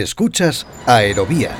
[0.00, 1.50] Escuchas Aerovía.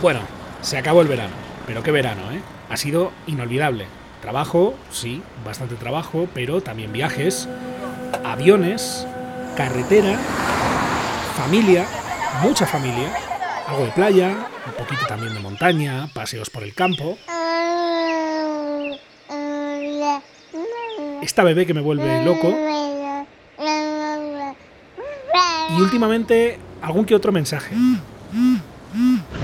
[0.00, 0.20] Bueno,
[0.62, 1.34] se acabó el verano,
[1.66, 2.40] pero qué verano, ¿eh?
[2.70, 3.84] Ha sido inolvidable.
[4.22, 7.50] Trabajo, sí, bastante trabajo, pero también viajes,
[8.24, 9.06] aviones,
[9.58, 10.18] carretera,
[11.36, 11.84] familia,
[12.40, 13.12] mucha familia,
[13.68, 17.18] algo de playa, un poquito también de montaña, paseos por el campo.
[21.20, 22.56] Esta bebé que me vuelve loco.
[25.72, 27.74] Y últimamente algún que otro mensaje.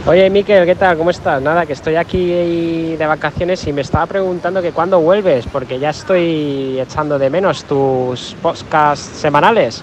[0.07, 0.97] Oye, Miquel, ¿qué tal?
[0.97, 1.41] ¿Cómo estás?
[1.41, 5.91] Nada, que estoy aquí de vacaciones y me estaba preguntando que cuándo vuelves, porque ya
[5.91, 9.83] estoy echando de menos tus podcasts semanales.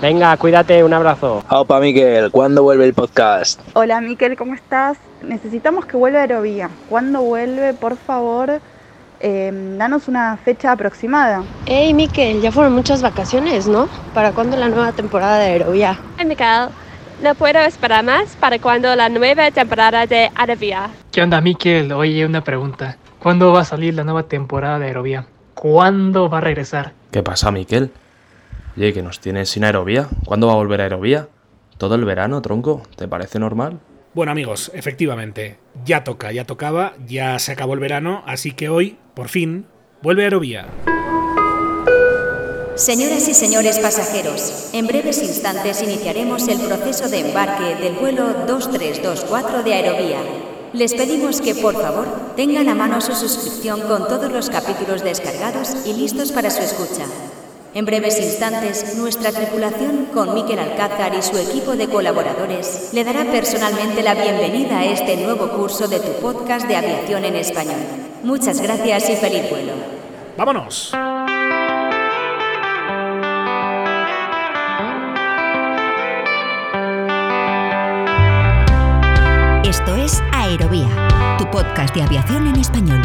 [0.00, 1.44] Venga, cuídate, un abrazo.
[1.48, 3.60] Opa, Miquel, ¿cuándo vuelve el podcast?
[3.74, 4.98] Hola, Miquel, ¿cómo estás?
[5.22, 6.70] Necesitamos que vuelva Aerovía.
[6.88, 7.72] ¿Cuándo vuelve?
[7.74, 8.60] Por favor,
[9.20, 11.44] eh, danos una fecha aproximada.
[11.66, 13.88] Hey, Miquel, ya fueron muchas vacaciones, ¿no?
[14.12, 15.98] ¿Para cuándo la nueva temporada de Aerovía?
[16.18, 16.68] Hey, Miquel.
[17.22, 20.90] No puedo esperar más para cuando la nueva temporada de Aerovía.
[21.12, 21.92] ¿Qué onda, Miquel?
[21.92, 22.96] Oye, una pregunta.
[23.20, 25.26] ¿Cuándo va a salir la nueva temporada de Aerovía?
[25.54, 26.94] ¿Cuándo va a regresar?
[27.12, 27.92] ¿Qué pasa, Miquel?
[28.76, 30.08] Oye, que nos tienes sin Aerovía.
[30.24, 31.28] ¿Cuándo va a volver Aerovía?
[31.78, 32.82] ¿Todo el verano, tronco?
[32.96, 33.78] ¿Te parece normal?
[34.14, 38.98] Bueno amigos, efectivamente, ya toca, ya tocaba, ya se acabó el verano, así que hoy,
[39.14, 39.66] por fin,
[40.02, 40.66] vuelve Aerovía.
[42.76, 49.62] Señoras y señores pasajeros, en breves instantes iniciaremos el proceso de embarque del vuelo 2324
[49.62, 50.18] de Aerovía.
[50.72, 55.76] Les pedimos que por favor tengan a mano su suscripción con todos los capítulos descargados
[55.84, 57.04] y listos para su escucha.
[57.74, 63.24] En breves instantes, nuestra tripulación, con Miquel Alcázar y su equipo de colaboradores, le dará
[63.30, 67.80] personalmente la bienvenida a este nuevo curso de tu podcast de aviación en español.
[68.22, 69.72] Muchas gracias y feliz vuelo.
[70.38, 70.92] ¡Vámonos!
[80.52, 83.00] Aerovía, tu podcast de aviación en español.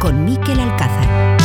[0.00, 1.38] Con Miquel Alcázar.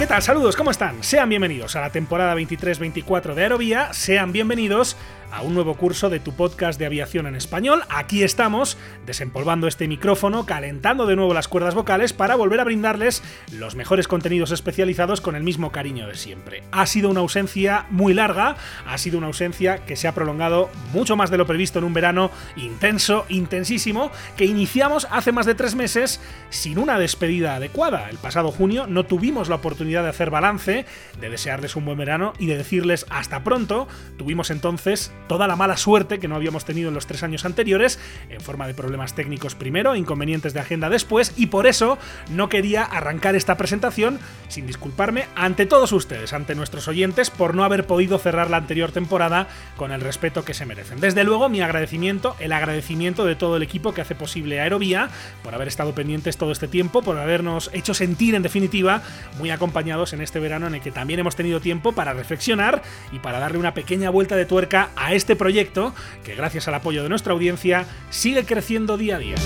[0.00, 0.20] ¿Qué tal?
[0.20, 1.04] Saludos, ¿cómo están?
[1.04, 4.96] Sean bienvenidos a la temporada 23-24 de Aerovía, sean bienvenidos
[5.34, 7.82] a un nuevo curso de tu podcast de aviación en español.
[7.88, 13.20] Aquí estamos, desempolvando este micrófono, calentando de nuevo las cuerdas vocales para volver a brindarles
[13.50, 16.62] los mejores contenidos especializados con el mismo cariño de siempre.
[16.70, 18.56] Ha sido una ausencia muy larga,
[18.86, 21.94] ha sido una ausencia que se ha prolongado mucho más de lo previsto en un
[21.94, 26.20] verano intenso, intensísimo, que iniciamos hace más de tres meses
[26.50, 28.08] sin una despedida adecuada.
[28.08, 30.86] El pasado junio no tuvimos la oportunidad de hacer balance,
[31.20, 33.88] de desearles un buen verano y de decirles hasta pronto.
[34.16, 37.98] Tuvimos entonces toda la mala suerte que no habíamos tenido en los tres años anteriores,
[38.28, 41.98] en forma de problemas técnicos primero, inconvenientes de agenda después, y por eso
[42.30, 44.18] no quería arrancar esta presentación
[44.48, 48.92] sin disculparme ante todos ustedes, ante nuestros oyentes, por no haber podido cerrar la anterior
[48.92, 51.00] temporada con el respeto que se merecen.
[51.00, 55.08] Desde luego, mi agradecimiento, el agradecimiento de todo el equipo que hace posible Aerovía,
[55.42, 59.02] por haber estado pendientes todo este tiempo, por habernos hecho sentir, en definitiva,
[59.38, 63.18] muy acompañados en este verano en el que también hemos tenido tiempo para reflexionar y
[63.18, 65.94] para darle una pequeña vuelta de tuerca a este proyecto
[66.24, 69.36] que gracias al apoyo de nuestra audiencia sigue creciendo día a día.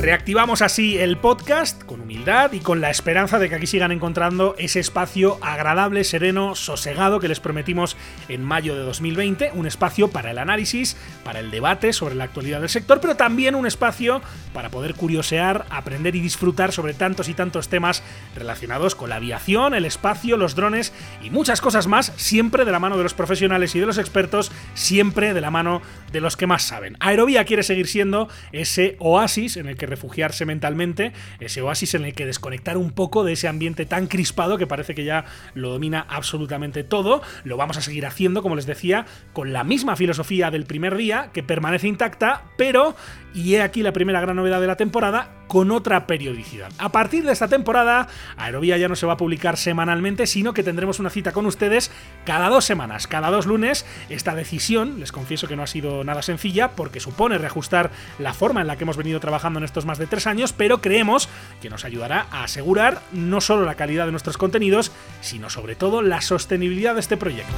[0.00, 2.03] Reactivamos así el podcast con
[2.52, 7.28] y con la esperanza de que aquí sigan encontrando ese espacio agradable, sereno, sosegado que
[7.28, 7.96] les prometimos
[8.28, 12.60] en mayo de 2020, un espacio para el análisis, para el debate sobre la actualidad
[12.60, 14.22] del sector, pero también un espacio
[14.52, 18.02] para poder curiosear, aprender y disfrutar sobre tantos y tantos temas
[18.36, 22.78] relacionados con la aviación, el espacio, los drones y muchas cosas más, siempre de la
[22.78, 25.82] mano de los profesionales y de los expertos, siempre de la mano
[26.12, 26.96] de los que más saben.
[27.00, 32.26] Aerovía quiere seguir siendo ese oasis en el que refugiarse mentalmente, ese oasis en que
[32.26, 36.84] desconectar un poco de ese ambiente tan crispado que parece que ya lo domina absolutamente
[36.84, 37.22] todo.
[37.44, 41.30] Lo vamos a seguir haciendo, como les decía, con la misma filosofía del primer día,
[41.32, 42.96] que permanece intacta, pero,
[43.34, 46.72] y he aquí la primera gran novedad de la temporada, con otra periodicidad.
[46.78, 50.62] A partir de esta temporada, Aerovía ya no se va a publicar semanalmente, sino que
[50.62, 51.90] tendremos una cita con ustedes
[52.24, 53.84] cada dos semanas, cada dos lunes.
[54.08, 58.62] Esta decisión, les confieso que no ha sido nada sencilla, porque supone reajustar la forma
[58.62, 61.28] en la que hemos venido trabajando en estos más de tres años, pero creemos
[61.60, 66.02] que nos ayudará a asegurar no solo la calidad de nuestros contenidos, sino sobre todo
[66.02, 67.52] la sostenibilidad de este proyecto.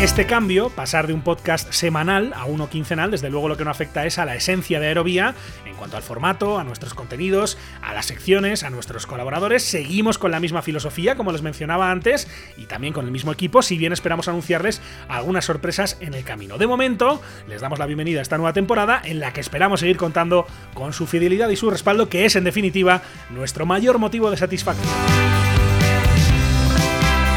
[0.00, 3.70] Este cambio, pasar de un podcast semanal a uno quincenal, desde luego lo que no
[3.70, 5.34] afecta es a la esencia de Aerovía
[5.64, 9.62] en cuanto al formato, a nuestros contenidos, a las secciones, a nuestros colaboradores.
[9.62, 12.28] Seguimos con la misma filosofía, como les mencionaba antes,
[12.58, 16.58] y también con el mismo equipo, si bien esperamos anunciarles algunas sorpresas en el camino.
[16.58, 19.96] De momento, les damos la bienvenida a esta nueva temporada en la que esperamos seguir
[19.96, 23.00] contando con su fidelidad y su respaldo, que es en definitiva
[23.30, 25.45] nuestro mayor motivo de satisfacción.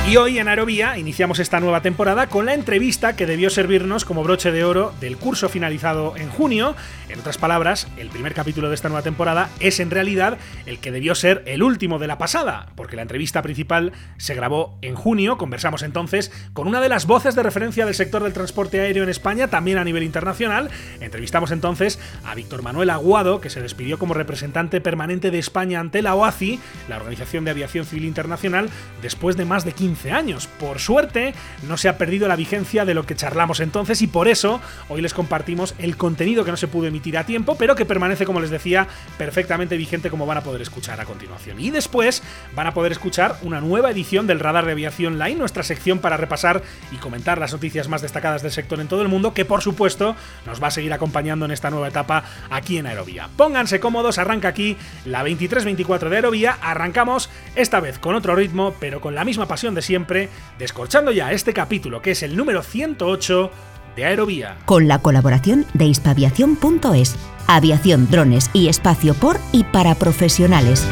[0.09, 4.23] Y hoy en Aerovía iniciamos esta nueva temporada con la entrevista que debió servirnos como
[4.23, 6.75] broche de oro del curso finalizado en junio.
[7.09, 10.91] En otras palabras, el primer capítulo de esta nueva temporada es en realidad el que
[10.91, 15.39] debió ser el último de la pasada, porque la entrevista principal se grabó en junio.
[15.39, 19.09] Conversamos entonces con una de las voces de referencia del sector del transporte aéreo en
[19.09, 20.69] España, también a nivel internacional.
[20.99, 26.03] Entrevistamos entonces a Víctor Manuel Aguado, que se despidió como representante permanente de España ante
[26.03, 26.59] la OACI,
[26.89, 28.69] la Organización de Aviación Civil Internacional,
[29.01, 30.45] después de más de 15 años.
[30.45, 31.33] Por suerte,
[31.67, 35.01] no se ha perdido la vigencia de lo que charlamos entonces y por eso hoy
[35.01, 38.39] les compartimos el contenido que no se pudo emitir a tiempo, pero que permanece, como
[38.39, 38.87] les decía,
[39.17, 41.59] perfectamente vigente como van a poder escuchar a continuación.
[41.59, 42.21] Y después
[42.55, 46.17] van a poder escuchar una nueva edición del Radar de Aviación Line, nuestra sección para
[46.17, 46.61] repasar
[46.91, 50.15] y comentar las noticias más destacadas del sector en todo el mundo, que por supuesto
[50.45, 53.29] nos va a seguir acompañando en esta nueva etapa aquí en Aerovía.
[53.35, 59.01] Pónganse cómodos, arranca aquí la 23-24 de Aerovía, arrancamos esta vez con otro ritmo, pero
[59.01, 63.51] con la misma pasión de siempre, descorchando ya este capítulo que es el número 108
[63.99, 64.57] de Aerovía.
[64.65, 67.15] Con la colaboración de hispaviación.es,
[67.47, 70.85] aviación, drones y espacio por y para profesionales.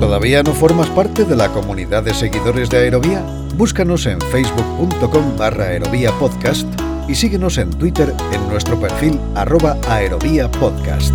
[0.00, 3.22] ¿Todavía no formas parte de la comunidad de seguidores de Aerovía?
[3.56, 6.66] Búscanos en facebook.com barra aerovía podcast
[7.06, 11.12] y síguenos en Twitter en nuestro perfil arroba aerovía podcast.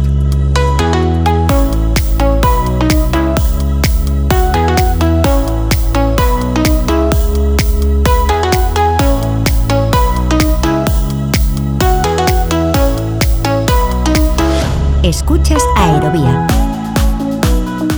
[15.06, 16.48] Escuchas Aerovía.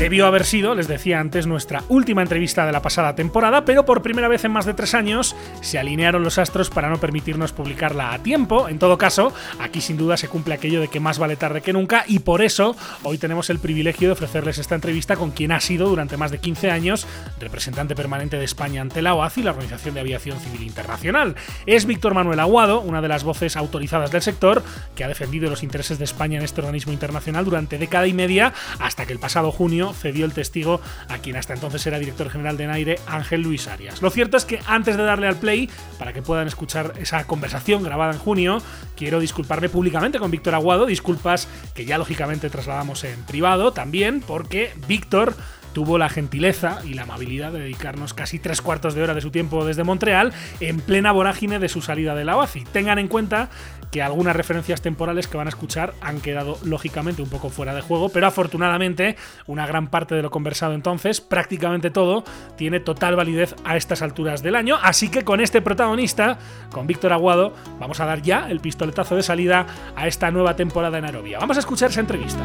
[0.08, 4.02] Debió haber sido, les decía antes, nuestra última entrevista de la pasada temporada, pero por
[4.02, 8.14] primera vez en más de tres años se alinearon los astros para no permitirnos publicarla
[8.14, 8.70] a tiempo.
[8.70, 11.74] En todo caso, aquí sin duda se cumple aquello de que más vale tarde que
[11.74, 12.74] nunca y por eso
[13.04, 16.38] hoy tenemos el privilegio de ofrecerles esta entrevista con quien ha sido durante más de
[16.38, 17.06] 15 años
[17.38, 21.36] representante permanente de España ante la OACI, la Organización de Aviación Civil Internacional.
[21.66, 24.64] Es Víctor Manuel Aguado, una de las voces autorizadas del sector,
[24.96, 28.54] que ha defendido los intereses de España en este organismo internacional durante década y media
[28.80, 30.80] hasta que el pasado junio cedió el testigo
[31.10, 34.02] a quien hasta entonces era director general de Naire, Ángel Luis Arias.
[34.02, 37.84] Lo cierto es que antes de darle al play, para que puedan escuchar esa conversación
[37.84, 38.62] grabada en junio,
[38.96, 44.72] quiero disculparme públicamente con Víctor Aguado, disculpas que ya lógicamente trasladamos en privado también, porque
[44.88, 45.36] Víctor
[45.78, 49.30] tuvo la gentileza y la amabilidad de dedicarnos casi tres cuartos de hora de su
[49.30, 52.64] tiempo desde Montreal en plena vorágine de su salida de la OACI.
[52.72, 53.52] Tengan en cuenta
[53.92, 57.82] que algunas referencias temporales que van a escuchar han quedado lógicamente un poco fuera de
[57.82, 62.24] juego, pero afortunadamente una gran parte de lo conversado entonces, prácticamente todo,
[62.56, 66.38] tiene total validez a estas alturas del año, así que con este protagonista,
[66.72, 70.98] con Víctor Aguado, vamos a dar ya el pistoletazo de salida a esta nueva temporada
[70.98, 71.40] en Aerovía.
[71.40, 72.44] Vamos a escuchar esa entrevista.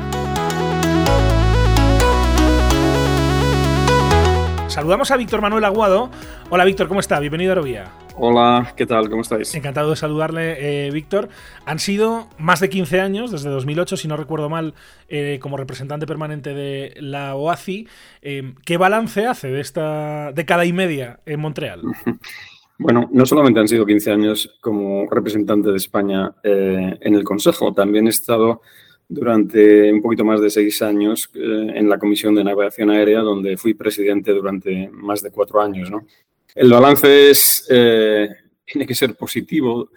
[4.72, 6.10] Saludamos a Víctor Manuel Aguado.
[6.48, 7.20] Hola Víctor, ¿cómo está?
[7.20, 7.92] Bienvenido a Aerovía.
[8.16, 9.10] Hola, ¿qué tal?
[9.10, 9.54] ¿Cómo estáis?
[9.54, 11.28] Encantado de saludarle, eh, Víctor.
[11.66, 14.72] Han sido más de 15 años, desde 2008, si no recuerdo mal,
[15.10, 17.86] eh, como representante permanente de la OACI.
[18.22, 21.82] Eh, ¿Qué balance hace de esta década y media en Montreal?
[22.78, 28.08] Bueno, no solamente han sido 15 años como representante de España en el Consejo, también
[28.08, 28.60] he estado
[29.08, 33.74] durante un poquito más de seis años en la Comisión de Navegación Aérea, donde fui
[33.74, 35.90] presidente durante más de cuatro años.
[35.90, 36.06] ¿no?
[36.54, 38.28] El balance es, eh,
[38.64, 39.90] tiene que ser positivo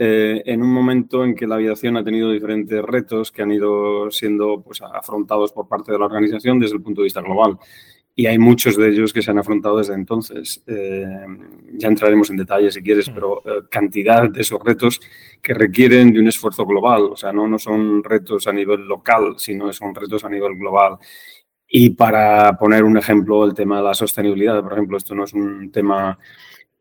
[0.00, 4.10] eh, en un momento en que la aviación ha tenido diferentes retos que han ido
[4.12, 7.58] siendo pues, afrontados por parte de la organización desde el punto de vista global.
[8.18, 10.60] Y hay muchos de ellos que se han afrontado desde entonces.
[10.66, 11.06] Eh,
[11.74, 15.00] ya entraremos en detalles si quieres, pero cantidad de esos retos
[15.40, 17.02] que requieren de un esfuerzo global.
[17.12, 20.98] O sea, no, no son retos a nivel local, sino son retos a nivel global.
[21.68, 25.32] Y para poner un ejemplo, el tema de la sostenibilidad, por ejemplo, esto no es
[25.32, 26.18] un tema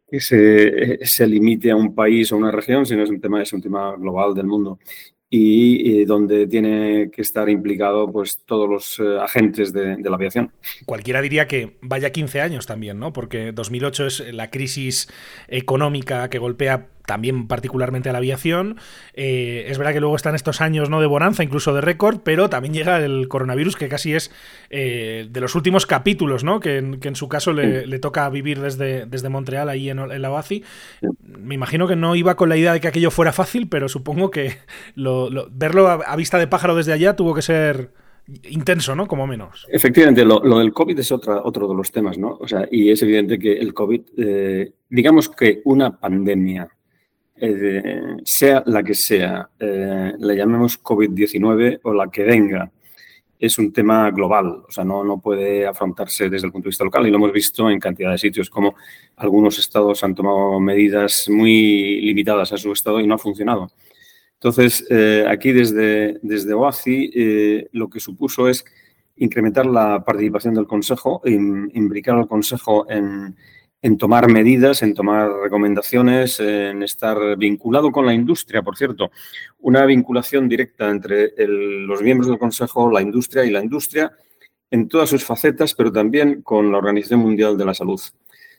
[0.09, 3.53] que se, se limite a un país o una región, sino es un tema, es
[3.53, 4.79] un tema global del mundo
[5.29, 10.51] y, donde tiene que estar implicado pues todos los eh, agentes de, de, la aviación.
[10.85, 13.11] Cualquiera diría que vaya 15 años también, ¿no?
[13.11, 15.09] Porque 2008 es la crisis
[15.47, 18.77] económica que golpea también particularmente a la aviación.
[19.13, 21.01] Eh, es verdad que luego están estos años ¿no?
[21.01, 24.29] de bonanza, incluso de récord, pero también llega el coronavirus, que casi es
[24.69, 26.59] eh, de los últimos capítulos, ¿no?
[26.59, 30.63] que, en, su caso le, toca vivir desde, desde Montreal, ahí en, la OACI.
[31.21, 34.29] Me imagino que no iba con la idea de que aquello fuera fácil, pero supongo
[34.29, 34.57] que
[35.49, 37.91] verlo a vista de pájaro desde allá tuvo que ser
[38.49, 39.07] intenso, ¿no?
[39.07, 39.65] Como menos.
[39.69, 42.37] Efectivamente, lo, del COVID es otra, otro de los temas, ¿no?
[42.39, 46.67] O sea, y es evidente que el COVID, eh, digamos que una pandemia,
[47.39, 52.71] eh, sea la que sea, eh, la llamemos COVID-19 o la que venga,
[53.39, 56.83] es un tema global, o sea, no, no puede afrontarse desde el punto de vista
[56.83, 58.75] local y lo hemos visto en cantidad de sitios, como
[59.17, 63.69] algunos estados han tomado medidas muy limitadas a su estado y no ha funcionado.
[64.33, 68.65] Entonces, eh, aquí desde, desde OACI lo que supuso es
[69.17, 73.35] incrementar la participación del Consejo, imbricar al Consejo en,
[73.97, 79.11] tomar medidas, en tomar recomendaciones, en estar vinculado con la industria, por cierto.
[79.59, 84.11] Una vinculación directa entre los miembros del Consejo, la industria y la industria
[84.69, 88.01] en todas sus facetas, pero también con la Organización Mundial de la Salud.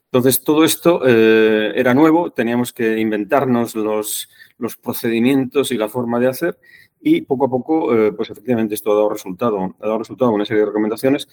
[0.05, 6.19] Entonces, todo esto eh, era nuevo, teníamos que inventarnos los, los procedimientos y la forma
[6.19, 6.59] de hacer
[7.01, 10.45] y poco a poco, eh, pues efectivamente esto ha dado resultado, ha dado resultado una
[10.47, 11.29] serie de recomendaciones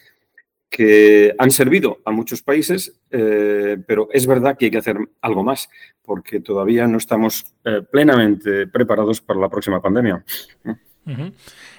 [0.75, 5.41] que han servido a muchos países, eh, pero es verdad que hay que hacer algo
[5.41, 5.70] más,
[6.03, 10.25] porque todavía no estamos eh, plenamente preparados para la próxima pandemia.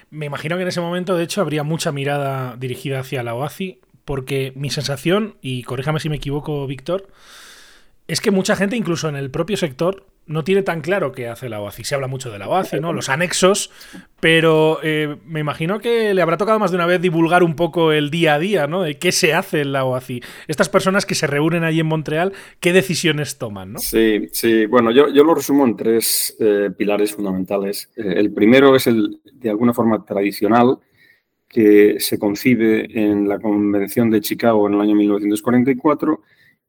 [0.09, 3.83] Me imagino que en ese momento, de hecho, habría mucha mirada dirigida hacia la OACI,
[4.07, 7.09] porque mi sensación, y corríjame si me equivoco, Víctor,
[8.09, 11.49] es que mucha gente, incluso en el propio sector, no tiene tan claro qué hace
[11.49, 11.85] la OACI.
[11.85, 12.93] Se habla mucho de la OACI, ¿no?
[12.93, 13.71] Los anexos,
[14.21, 17.93] pero eh, me imagino que le habrá tocado más de una vez divulgar un poco
[17.93, 18.83] el día a día, ¿no?
[18.83, 20.23] De qué se hace en la OACI.
[20.49, 23.79] Estas personas que se reúnen allí en Montreal, ¿qué decisiones toman, no?
[23.79, 24.67] Sí, sí.
[24.67, 27.91] Bueno, yo, yo lo resumo en tres eh, pilares fundamentales.
[27.97, 30.79] Eh, el primero es el, de alguna forma, tradicional,
[31.49, 36.21] que se concibe en la Convención de Chicago en el año 1944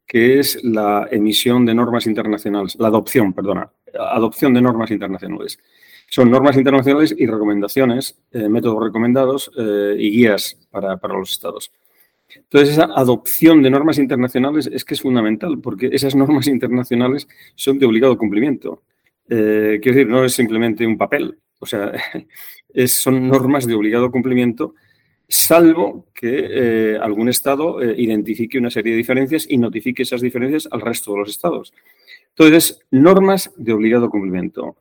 [0.08, 5.60] que es la emisión de normas internacionales, la adopción, perdona, adopción de normas internacionales.
[6.10, 11.72] Son normas internacionales y recomendaciones, eh, métodos recomendados eh, y guías para, los estados.
[12.34, 17.78] Entonces, esa adopción de normas internacionales es que es fundamental, porque esas normas internacionales son
[17.78, 18.84] de obligado cumplimiento.
[19.30, 21.92] Eh, quiero decir, no es simplemente un papel, o sea,
[22.88, 24.76] son normas de obligado cumplimiento
[25.28, 30.68] salvo que eh, algún Estado eh, identifique una serie de diferencias y notifique esas diferencias
[30.72, 31.74] al resto de los Estados.
[32.30, 34.78] Entonces, normas de obligado cumplimiento.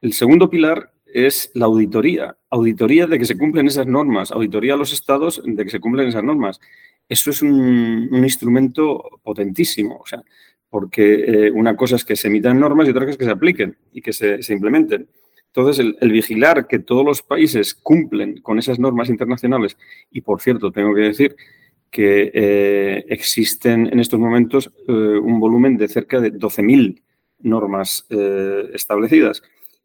[0.00, 2.36] El segundo pilar es la auditoría.
[2.50, 6.08] Auditoría de que se cumplen esas normas, auditoría a los Estados de que se cumplen
[6.08, 6.60] esas normas.
[7.08, 10.22] Eso es un, instrumento potentísimo, o sea,
[10.68, 13.30] porque eh, una cosa es que se emitan normas y otra cosa es que se
[13.30, 15.08] apliquen y que se implementen.
[15.54, 19.76] Entonces, el, vigilar que todos los países cumplen con esas normas internacionales,
[20.10, 21.36] y por cierto, tengo que decir
[21.90, 27.02] que eh, existen en estos momentos eh, un volumen de cerca de 12.000
[27.40, 29.42] normas eh, establecidas.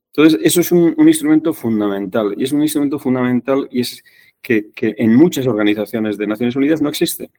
[0.07, 4.03] Entonces, eso es un, instrumento fundamental, y es un instrumento fundamental y es
[4.41, 7.31] que, en muchas organizaciones de Naciones Unidas no existe.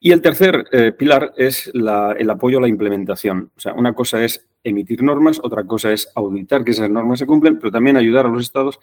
[0.00, 0.64] Y el tercer
[0.98, 3.52] pilar es el apoyo a la implementación.
[3.54, 7.26] O sea, una cosa es emitir normas, otra cosa es auditar que esas normas se
[7.26, 8.78] cumplen, pero también ayudar a los estados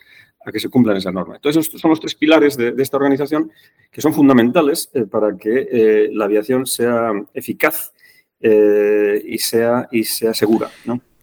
[0.45, 1.37] a que se cumplan esas normas.
[1.37, 3.51] Entonces, estos son los tres pilares de, esta organización
[3.91, 7.93] que son fundamentales eh, para que eh, la aviación sea eficaz
[8.39, 10.69] y, sea, y sea segura.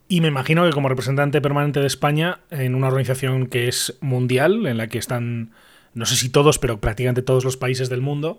[0.09, 4.67] Y me imagino que como representante permanente de España en una organización que es mundial,
[4.67, 5.53] en la que están,
[5.95, 8.39] no sé si todos, pero prácticamente todos los países del mundo,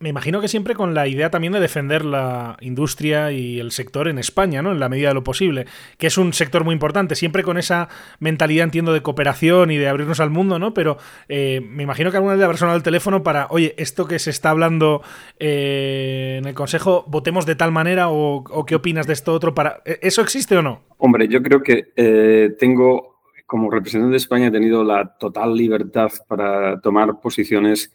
[0.00, 4.08] me imagino que siempre con la idea también de defender la industria y el sector
[4.08, 4.72] en España, ¿no?
[4.72, 5.66] En la medida de lo posible,
[5.98, 9.88] que es un sector muy importante, siempre con esa mentalidad, entiendo, de cooperación y de
[9.88, 10.72] abrirnos al mundo, ¿no?
[10.72, 10.96] Pero
[11.28, 14.30] eh, me imagino que alguna vez habrá sonado el teléfono para, oye, esto que se
[14.30, 15.02] está hablando
[15.38, 19.82] eh, en el Consejo, votemos de tal manera o, qué opinas de esto otro para...
[19.84, 20.80] ¿e-, ¿Eso existe o no?
[20.96, 26.10] Hombre, yo creo que eh, tengo, como representante de España, he tenido la total libertad
[26.26, 27.92] para tomar posiciones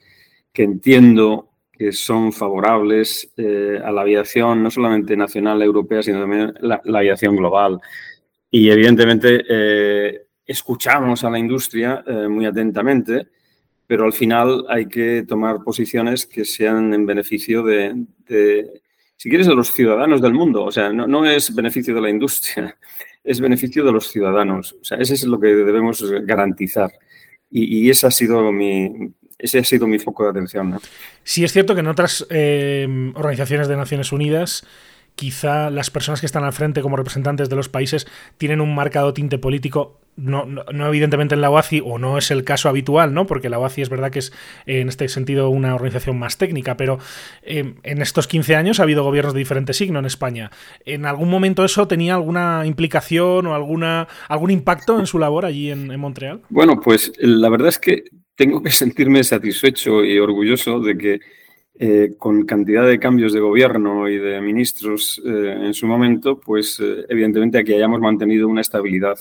[0.54, 6.54] que entiendo que son favorables eh, a la aviación, no solamente nacional, europea, sino también
[6.62, 7.80] la, aviación global.
[8.50, 13.28] Y evidentemente eh, escuchamos a la industria eh, muy atentamente,
[13.86, 18.06] pero al final hay que tomar posiciones que sean en beneficio de,
[19.18, 20.64] si quieres, de los ciudadanos del mundo.
[20.64, 22.78] O sea, no, es beneficio de la industria,
[23.24, 24.78] es beneficio de los ciudadanos.
[24.80, 26.92] O sea, ese es lo que debemos garantizar.
[27.52, 30.72] Y, y esa ha sido mi, ese ha sido mi foco de atención.
[30.72, 30.82] ¿no?
[31.24, 34.66] Sí es cierto que en otras eh, organizaciones de Naciones Unidas
[35.16, 38.06] quizá las personas que están al frente como representantes de los países
[38.38, 42.44] tienen un marcado tinte político no, no, evidentemente en la OACI, o no es el
[42.44, 43.28] caso habitual, ¿no?
[43.28, 44.32] Porque la OACI es verdad que es
[44.66, 47.00] en este sentido una organización más técnica, pero
[47.44, 50.52] eh, en estos 15 años ha habido gobiernos de diferente signo en España.
[50.86, 55.72] ¿En algún momento eso tenía alguna implicación o alguna, algún impacto en su labor allí
[55.72, 56.42] en, Montreal?
[56.50, 61.20] Bueno, pues la verdad es que tengo que sentirme satisfecho y orgulloso de que
[61.78, 66.82] eh, con cantidad de cambios de gobierno y de ministros eh, en su momento, pues
[67.10, 69.18] evidentemente aquí hayamos mantenido una estabilidad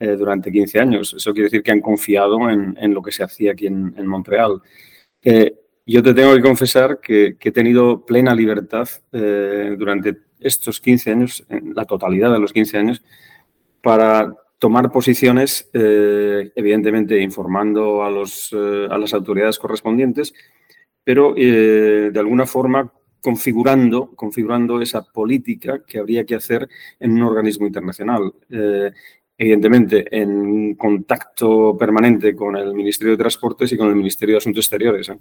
[0.00, 1.14] eh, durante 15 años.
[1.16, 4.60] Eso quiere decir que han confiado en, lo que se hacía aquí en, Montreal.
[5.22, 5.54] Eh,
[5.86, 11.46] yo te tengo que confesar que, he tenido plena libertad eh, durante estos 15 años,
[11.48, 13.04] en la totalidad de los 15 años,
[13.80, 20.32] para tomar posiciones, evidentemente informando a, los, a las autoridades correspondientes,
[21.04, 22.90] pero de alguna forma
[23.20, 26.66] configurando, configurando esa política que habría que hacer
[26.98, 28.32] en un organismo internacional
[29.36, 34.64] evidentemente, en contacto permanente con el Ministerio de Transportes y con el Ministerio de Asuntos
[34.64, 35.18] Exteriores, ¿eh?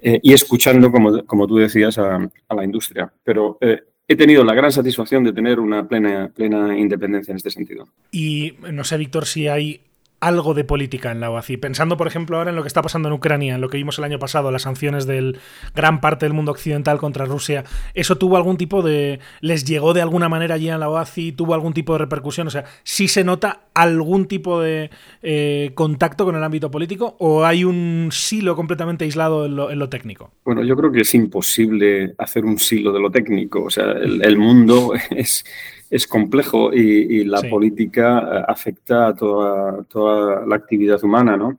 [0.00, 3.12] Eh, y escuchando, como, como, tú decías, a, la industria.
[3.22, 3.80] Pero eh,
[4.12, 7.88] he tenido la gran satisfacción de tener una plena, plena independencia en este sentido.
[8.10, 9.80] Y no sé, Víctor, si hay
[10.22, 11.56] algo de política en la OACI.
[11.56, 13.98] Pensando, por ejemplo, ahora en lo que está pasando en Ucrania, en lo que vimos
[13.98, 15.38] el año pasado, las sanciones del
[15.74, 17.64] gran parte del mundo occidental contra Rusia,
[17.94, 19.18] ¿eso tuvo algún tipo de...
[19.40, 21.32] les llegó de alguna manera allí en la OACI?
[21.32, 22.46] ¿Tuvo algún tipo de repercusión?
[22.46, 24.90] O sea, ¿sí se nota algún tipo de
[25.22, 30.30] eh, contacto con el ámbito político o hay un silo completamente aislado en lo, técnico?
[30.44, 33.64] Bueno, yo creo que es imposible hacer un silo de lo técnico.
[33.64, 35.44] O sea, el mundo es
[35.92, 41.58] es complejo y, la política eh, afecta a toda, toda, la actividad humana, ¿no?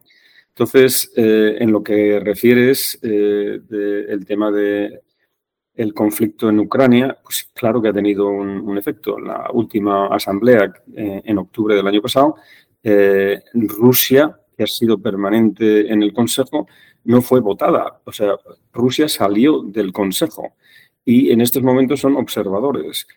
[0.50, 3.60] Entonces, eh, en lo que refieres eh,
[4.10, 5.02] el tema del
[5.75, 9.20] el conflicto en Ucrania, pues claro que ha tenido un, efecto.
[9.20, 12.36] En la última asamblea, en octubre del año pasado,
[13.54, 16.68] Rusia, que ha sido permanente en el Consejo,
[17.06, 18.02] no fue votada.
[18.04, 18.36] O sea,
[18.72, 20.54] Rusia salió del Consejo
[21.04, 23.08] y en estos momentos son observadores.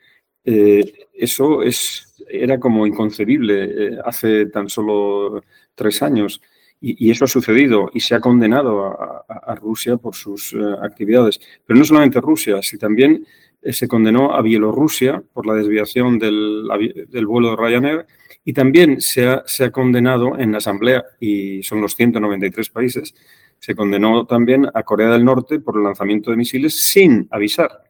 [0.49, 5.43] Eh, eso es, era como inconcebible eh, hace tan solo
[5.75, 6.41] tres años.
[6.79, 11.41] Y, eso ha sucedido y se ha condenado a, Rusia por sus eh, actividades.
[11.65, 13.27] Pero no solamente Rusia, sino también
[13.63, 16.69] se condenó a Bielorrusia por la desviación del,
[17.09, 18.07] del vuelo de Ryanair
[18.45, 23.15] y también se ha, se ha, condenado en la Asamblea, y son los 193 países,
[23.59, 27.86] se condenó también a Corea del Norte por el lanzamiento de misiles sin avisar.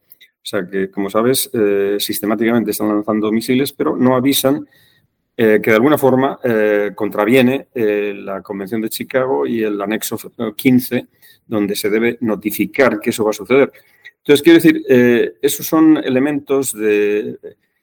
[0.47, 4.65] O sea que, como sabes, eh, sistemáticamente están lanzando misiles, pero no avisan
[5.37, 10.17] eh, que de alguna forma eh, contraviene la Convención de Chicago y el anexo
[10.55, 11.09] 15,
[11.49, 13.73] donde se debe notificar que eso va a suceder.
[14.19, 17.39] Entonces, quiero decir, esos son elementos de,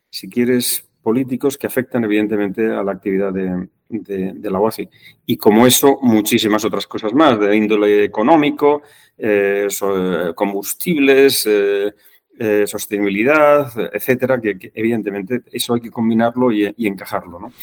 [0.10, 4.88] si quieres, políticos que afectan evidentemente a la actividad de, de, la OACI.
[5.26, 8.84] Y como eso, muchísimas otras cosas más, de índole económico,
[10.34, 11.46] combustibles,
[12.40, 17.54] eh, sostenibilidad, etcétera, que, evidentemente eso hay que combinarlo y, encajarlo, ¿no?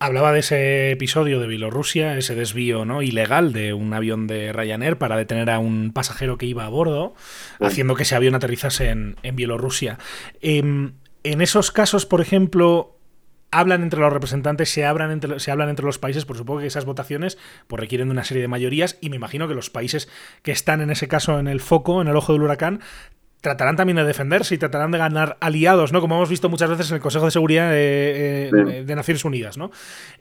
[0.00, 3.02] Hablaba de ese episodio de Bielorrusia, ese desvío ¿no?
[3.02, 7.14] ilegal de un avión de Ryanair para detener a un pasajero que iba a bordo,
[7.60, 9.98] haciendo que ese avión aterrizase en, Bielorrusia.
[10.40, 10.92] Em,
[11.24, 12.98] en esos casos, por ejemplo,
[13.50, 16.66] hablan entre los representantes, se, hablan entre, se hablan entre los países, por supuesto que
[16.66, 20.08] esas votaciones pues, requieren de una serie de mayorías y me imagino que los países
[20.42, 22.80] que están en ese caso en el foco, en el ojo del huracán,
[23.40, 26.00] tratarán también de defenderse y tratarán de ganar aliados, ¿no?
[26.00, 29.70] Como hemos visto muchas veces en el Consejo de Seguridad de, Naciones Unidas, ¿no?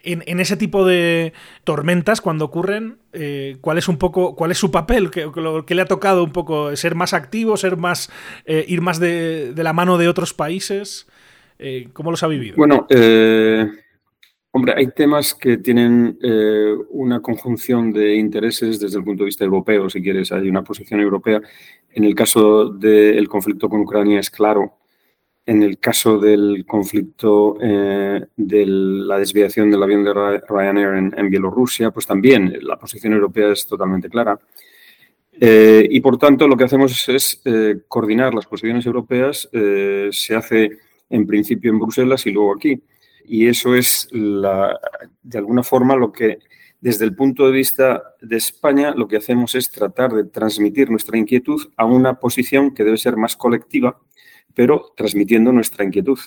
[0.04, 4.72] En, ese tipo de tormentas, cuando ocurren, eh, ¿cuál es un poco, cuál es su
[4.72, 5.10] papel?
[5.10, 5.26] ¿Qué,
[5.76, 6.76] le ha tocado un poco?
[6.76, 8.12] ¿Ser más activo, ser más,
[8.46, 11.08] eh, ir más de, la mano de otros países?
[11.60, 12.56] Eh, ¿Cómo los ha vivido?
[12.56, 12.86] Bueno,
[14.58, 19.44] Hombre, hay temas que tienen eh, una conjunción de intereses desde el punto de vista
[19.46, 21.42] europeo, si quieres, hay una posición europea.
[21.98, 24.78] En el caso del conflicto con Ucrania es claro.
[25.44, 31.90] En el caso del conflicto eh, de la desviación del avión de Ryanair en, Bielorrusia,
[31.90, 34.40] pues también la posición europea es totalmente clara.
[35.42, 37.42] Eh, y por tanto, lo que hacemos es
[37.88, 39.50] coordinar las posiciones europeas.
[39.52, 40.78] se hace
[41.10, 42.80] en principio en Bruselas y luego aquí
[43.26, 46.38] y eso es de alguna forma lo que
[46.80, 51.18] desde el punto de vista de España lo que hacemos es tratar de transmitir nuestra
[51.18, 54.00] inquietud a una posición que debe ser más colectiva,
[54.54, 56.20] pero transmitiendo nuestra inquietud.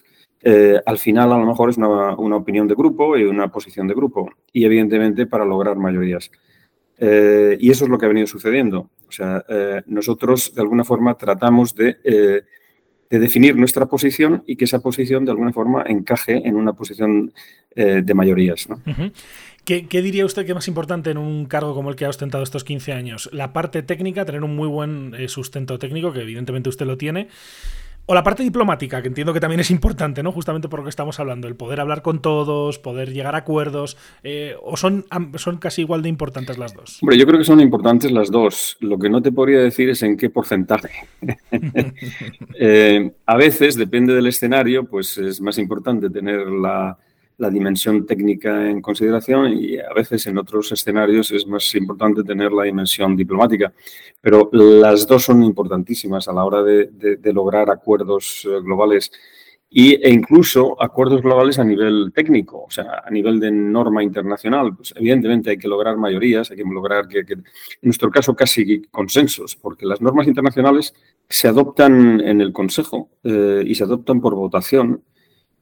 [0.43, 3.95] Eh, al final a lo mejor es una, opinión de grupo y una posición de
[3.95, 6.31] grupo y evidentemente para lograr mayorías.
[6.99, 8.91] Eh, y eso es lo que ha venido sucediendo.
[9.07, 12.45] O sea, eh, nosotros de alguna forma tratamos de
[13.11, 17.33] de definir nuestra posición y que esa posición de alguna forma encaje en una posición
[17.75, 18.69] de mayorías.
[18.69, 18.81] ¿no?
[19.65, 22.43] ¿Qué, diría usted que es más importante en un cargo como el que ha ostentado
[22.43, 23.29] estos 15 años?
[23.33, 27.29] La parte técnica, tener un muy buen eh, sustento técnico, que evidentemente usted lo tiene.
[28.07, 30.33] O la parte diplomática, que entiendo que también es importante, ¿no?
[30.33, 33.97] Justamente por lo que estamos hablando, el poder hablar con todos, poder llegar a acuerdos,
[34.25, 35.05] eh, o son,
[35.37, 37.01] son casi igual de importantes las dos.
[37.03, 38.79] Hombre, yo creo que son importantes las dos.
[38.81, 40.91] Lo que no te podría decir es en qué porcentaje.
[42.63, 46.99] Eh, a veces, depende del escenario, pues es más importante tener la,
[47.41, 52.53] la dimensión técnica en consideración y a veces en otros escenarios es más importante tener
[52.53, 53.73] la dimensión diplomática.
[54.21, 59.11] Pero las dos son importantísimas a la hora de, lograr acuerdos eh, globales
[59.71, 64.77] y, e incluso acuerdos globales a nivel técnico, o sea, a nivel de norma internacional.
[64.77, 67.45] Pues evidentemente hay que lograr mayorías, hay que lograr que, en
[67.81, 70.93] nuestro caso casi consensos, porque las normas internacionales
[71.27, 75.03] se adoptan en el Consejo eh, y se adoptan por votación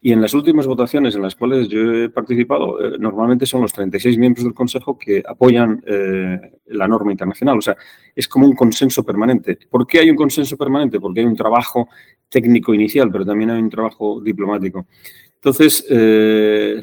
[0.01, 3.73] y en las últimas votaciones en las cuales yo he participado, eh, normalmente son los
[3.73, 7.59] 36 miembros del Consejo que apoyan eh, la norma internacional.
[7.59, 7.77] O sea,
[8.15, 9.59] es como un consenso permanente.
[9.69, 11.01] ¿Por qué hay un consenso permanente?
[11.01, 11.89] Porque hay un trabajo
[12.29, 14.87] técnico inicial, pero también hay un trabajo diplomático.
[15.35, 16.81] Entonces, eh,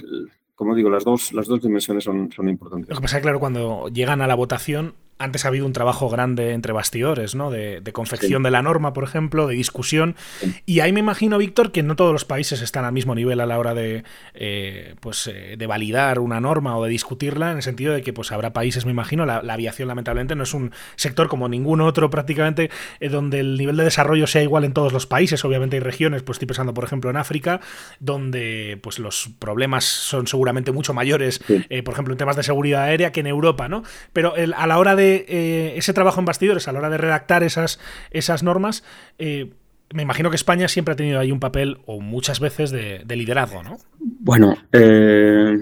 [0.54, 2.90] como digo, las dos, las dos dimensiones son, son importantes.
[2.90, 6.10] Lo que pasa es claro, cuando llegan a la votación, antes ha habido un trabajo
[6.10, 7.50] grande entre bastidores, ¿no?
[7.50, 10.18] De, confección de la norma, por ejemplo, de discusión.
[10.66, 13.46] Y ahí me imagino, Víctor, que no todos los países están al mismo nivel a
[13.46, 17.64] la hora de, eh, pues, eh, de validar una norma o de discutirla, en el
[17.64, 21.30] sentido de que pues, habrá países, me imagino, la, aviación lamentablemente no es un sector
[21.30, 25.08] como ningún otro prácticamente, eh, donde el nivel de desarrollo sea igual en todos los
[25.08, 25.46] países.
[25.46, 27.62] Obviamente hay regiones, pues estoy pensando, por ejemplo, en África,
[28.02, 33.14] donde pues, los problemas son seguramente mucho mayores, por ejemplo, en temas de seguridad aérea
[33.14, 33.84] que en Europa, ¿no?
[34.12, 37.44] Pero a la hora de eh, ese trabajo en bastidores a la hora de redactar
[37.44, 37.80] esas,
[38.12, 38.84] esas normas,
[39.18, 39.52] eh,
[39.94, 43.64] me imagino que España siempre ha tenido ahí un papel, o muchas veces, de, liderazgo,
[43.64, 43.78] ¿no?
[44.00, 45.58] Bueno, eh,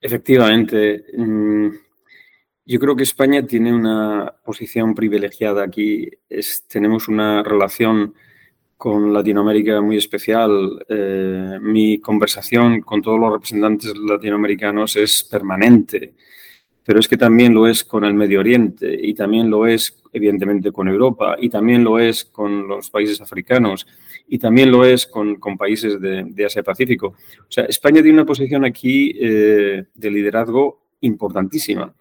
[0.00, 1.04] efectivamente.
[1.16, 1.68] Mm,
[2.66, 6.08] yo creo que España tiene una posición privilegiada aquí.
[6.68, 8.14] tenemos una relación
[8.76, 10.84] con Latinoamérica muy especial.
[11.62, 16.14] mi conversación con todos los representantes latinoamericanos es permanente
[16.88, 20.72] pero es que también lo es con el Medio Oriente y también lo es, evidentemente,
[20.72, 23.86] con Europa y también lo es con los países africanos
[24.26, 27.08] y también lo es con, países de, Asia-Pacífico.
[27.08, 31.92] O sea, España tiene una posición aquí eh, de liderazgo importantísima.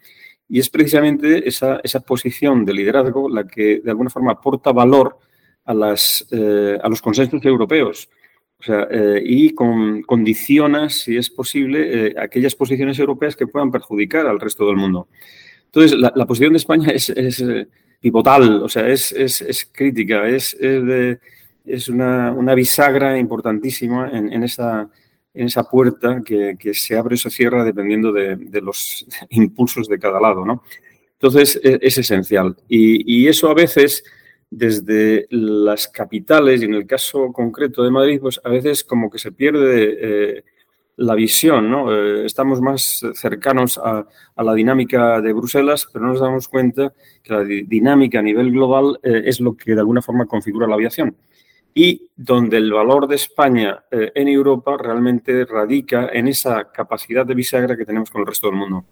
[0.47, 5.17] Y es precisamente esa, esa, posición de liderazgo la que de alguna forma aporta valor
[5.65, 8.07] a, las, eh, a los consensos europeos.
[8.59, 13.71] O sea, eh, y con, condiciona, si es posible, eh, aquellas posiciones europeas que puedan
[13.71, 15.07] perjudicar al resto del mundo.
[15.65, 17.67] Entonces, la, posición de España es, eh,
[17.99, 19.13] pivotal, o sea, es,
[19.71, 24.89] crítica, es, es una, bisagra importantísima en, esa,
[25.33, 30.19] en esa puerta que, se abre o se cierra dependiendo de, los impulsos de cada
[30.19, 30.63] lado, ¿no?
[31.13, 32.55] Entonces, e, es, esencial.
[32.67, 34.03] Y, y eso a veces
[34.49, 39.19] desde las capitales y en el caso concreto de Madrid, pues a veces como que
[39.19, 39.97] se pierde
[40.37, 40.43] eh,
[40.95, 41.93] la visión, ¿no?
[41.93, 44.05] Eh, estamos más cercanos a,
[44.37, 48.99] la dinámica de Bruselas, pero no nos damos cuenta que la dinámica a nivel global
[49.03, 51.15] eh, es lo que de alguna forma configura la aviación.
[51.73, 57.77] Y donde el valor de España en Europa realmente radica en esa capacidad de bisagra
[57.77, 58.85] que tenemos con el resto del mundo.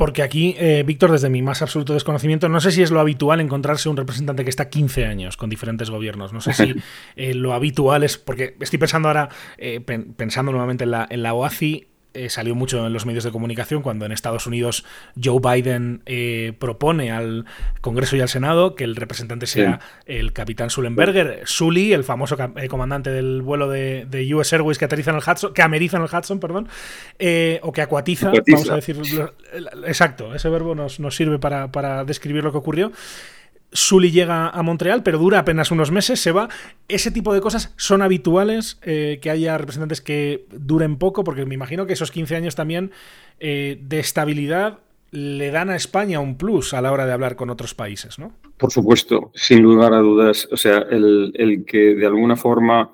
[0.00, 3.38] Porque aquí, eh, Víctor, desde mi más absoluto desconocimiento, no sé si es lo habitual
[3.38, 6.32] encontrarse un representante que está 15 años con diferentes gobiernos.
[6.32, 6.74] No sé si
[7.16, 9.82] eh, lo habitual es, porque estoy pensando ahora, eh,
[10.16, 13.82] pensando nuevamente en la, en la OACI, eh, salió mucho en los medios de comunicación
[13.82, 14.84] cuando en Estados Unidos
[15.22, 17.44] Joe Biden eh, propone al
[17.80, 22.68] Congreso y al Senado que el representante sea el capitán Sullenberger, Sully, el famoso eh,
[22.68, 26.08] comandante del vuelo de, US Airways que aterriza en el Hudson, que ameriza en el
[26.12, 26.68] Hudson, perdón,
[27.62, 29.00] o que acuatiza, vamos a decir,
[29.86, 32.92] exacto, ese verbo nos, nos sirve para, para describir lo que ocurrió.
[33.72, 36.48] Sully llega a Montreal, pero dura apenas unos meses, se va.
[36.88, 41.54] Ese tipo de cosas son habituales, eh, que haya representantes que duren poco, porque me
[41.54, 42.90] imagino que esos 15 años también
[43.38, 44.80] eh, de estabilidad
[45.12, 48.32] le dan a España un plus a la hora de hablar con otros países, ¿no?
[48.56, 50.48] Por supuesto, sin lugar a dudas.
[50.52, 52.92] O sea, el, que de alguna forma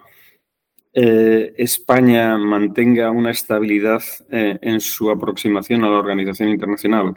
[0.95, 7.17] eh, España mantenga una estabilidad en su aproximación a la organización internacional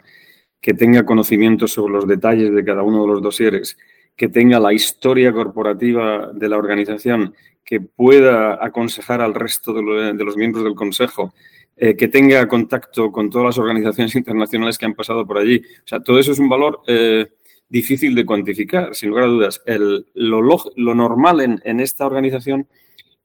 [0.60, 3.78] que tenga conocimiento sobre los detalles de cada uno de los dosieres,
[4.16, 10.36] que tenga la historia corporativa de la organización, que pueda aconsejar al resto de, los
[10.36, 11.32] miembros del Consejo,
[11.76, 15.62] eh, que tenga contacto con todas las organizaciones internacionales que han pasado por allí.
[15.84, 17.26] O sea, todo eso es un valor eh,
[17.68, 19.62] difícil de cuantificar, sin lugar a dudas.
[19.64, 22.66] El, lo, lo, normal en, en, esta organización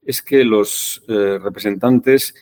[0.05, 2.35] es que los eh, representantes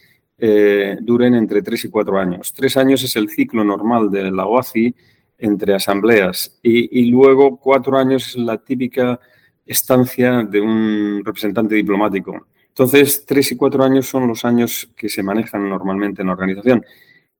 [0.46, 2.52] eh, duren entre tres y cuatro años.
[2.54, 4.94] Tres años es el ciclo normal de la OACI
[5.38, 9.22] entre asambleas y, luego cuatro años es la típica
[9.66, 12.48] estancia de un representante diplomático.
[12.68, 16.86] Entonces, tres y cuatro años son los años que se manejan normalmente en la organización.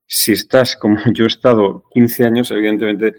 [0.06, 3.16] Si estás, como yo he estado, 15 años, evidentemente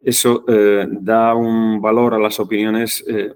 [0.00, 3.34] eso eh, da un valor a las opiniones eh,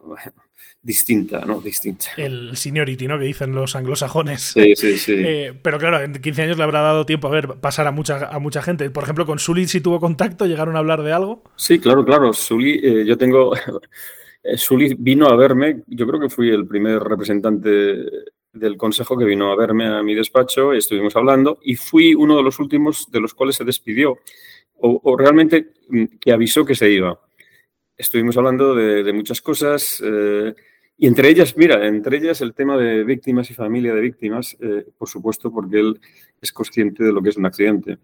[0.83, 1.61] distinta, ¿no?
[1.61, 2.07] Distinta.
[2.16, 3.19] El seniority, ¿no?
[3.19, 4.43] Que dicen los anglosajones.
[4.43, 5.14] Sí, sí, sí.
[5.33, 8.29] Eh, pero claro, en 15 años le habrá dado tiempo a ver pasar a mucha,
[8.29, 8.90] a mucha gente.
[8.90, 11.45] Por ejemplo, con Sully si tuvo contacto, llegaron a hablar de algo.
[11.57, 12.33] Sí, claro, claro.
[12.33, 13.53] Sully, eh, yo tengo.
[14.57, 18.07] Sully vino a verme, yo creo que fui el primer representante
[18.53, 22.43] del consejo que vino a verme a mi despacho, estuvimos hablando y fui uno de
[22.43, 24.19] los últimos de los cuales se despidió
[24.83, 27.21] o, realmente mm, que avisó que se iba.
[27.97, 30.55] Estuvimos hablando de, muchas cosas eh,
[31.01, 34.85] y entre ellas, mira, entre ellas el tema de víctimas y familia de víctimas, eh,
[34.99, 36.01] por supuesto, porque él
[36.41, 37.99] es consciente de lo que es un accidente.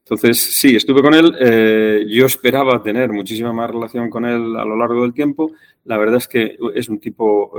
[0.00, 1.34] Entonces, sí, estuve con él.
[1.40, 5.52] Eh, yo esperaba tener muchísima más relación con él a lo largo del tiempo.
[5.84, 7.52] La verdad es que es un tipo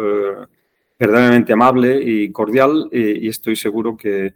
[0.99, 4.31] verdaderamente amable y cordial y estoy seguro que,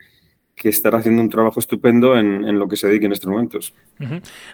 [0.57, 3.73] que estará haciendo un trabajo estupendo en, lo que se dedique en estos momentos.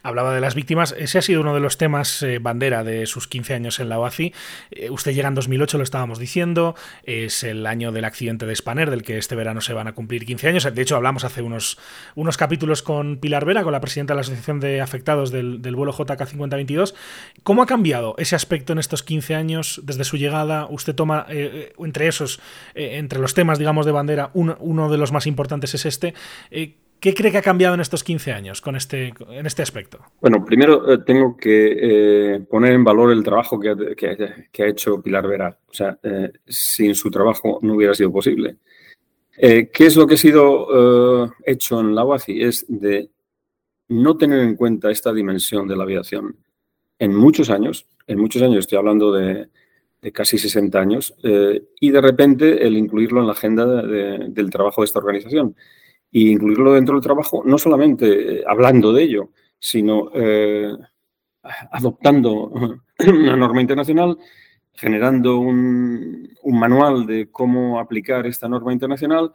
[0.04, 0.94] Hablaba de las víctimas.
[0.98, 4.00] Ese ha sido uno de los temas eh, bandera de sus 15 años en la
[4.00, 4.34] OACI.
[4.72, 6.76] Eh, usted llega en 2008, lo estábamos diciendo.
[7.04, 10.26] Es el año del accidente de Spanner, del que este verano se van a cumplir
[10.26, 10.76] 15 años.
[10.76, 11.80] De hecho, hablamos hace unos,
[12.16, 15.94] unos capítulos con Pilar Vera, con la presidenta de la Asociación de Afectados del, vuelo
[15.94, 16.96] JK5022.
[17.44, 20.68] ¿Cómo ha cambiado ese aspecto en estos 15 años desde su llegada?
[20.70, 22.42] Usted toma, eh, entre esos,
[22.76, 26.14] entre los temas, digamos, de bandera, uno, uno de los más importantes es este.
[26.52, 30.00] Eh, ¿Qué cree que ha cambiado en estos 15 años con este, en este aspecto?
[30.22, 35.28] Bueno, primero eh, tengo que eh, poner en valor el trabajo que, ha hecho Pilar
[35.28, 35.58] Vera.
[35.68, 36.00] O sea,
[36.48, 38.56] sin su trabajo no hubiera sido posible.
[39.36, 42.42] ¿Qué es lo que ha sido hecho en la UACI?
[42.42, 43.10] Es de
[43.90, 46.38] no tener en cuenta esta dimensión de la aviación
[47.00, 49.50] en muchos años, en muchos años, estoy hablando de,
[50.14, 51.14] casi 60 años,
[51.82, 55.58] y de repente el incluirlo en la agenda del trabajo de esta organización
[56.16, 58.06] y incluirlo dentro del trabajo, no solamente
[58.42, 60.72] eh, hablando de ello, sino eh,
[61.72, 62.52] adoptando
[63.00, 64.20] una norma internacional,
[64.74, 69.32] generando un, manual de cómo aplicar esta norma internacional,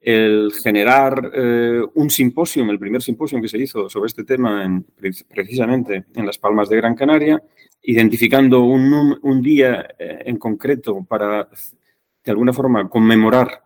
[0.00, 4.84] el generar eh, un simposio, el primer simposio que se hizo sobre este tema en,
[5.28, 7.40] precisamente en Las Palmas de Gran Canaria,
[7.82, 11.48] identificando un, un día en concreto para,
[12.24, 13.62] de alguna forma, conmemorar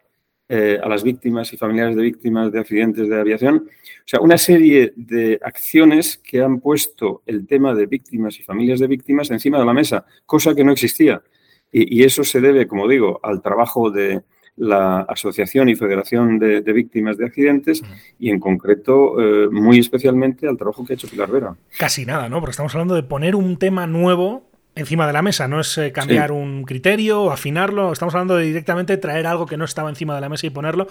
[0.53, 3.69] eh, a las víctimas y familiares de víctimas de accidentes de aviación.
[3.69, 8.81] O sea, una serie de acciones que han puesto el tema de víctimas y familias
[8.81, 11.23] de víctimas encima de la mesa, cosa que no existía.
[11.71, 14.23] Y, eso se debe, como digo, al trabajo de
[14.57, 17.85] la Asociación y Federación de, Víctimas de Accidentes
[18.19, 21.55] y en concreto, eh, muy especialmente, al trabajo que ha hecho Pilar Vera.
[21.79, 22.41] Casi nada, ¿no?
[22.41, 24.50] Porque estamos hablando de poner un tema nuevo
[24.81, 28.45] encima de la mesa, no es eh, cambiar un criterio o afinarlo, estamos hablando de
[28.45, 30.89] directamente traer algo que no estaba encima de la mesa y ponerlo.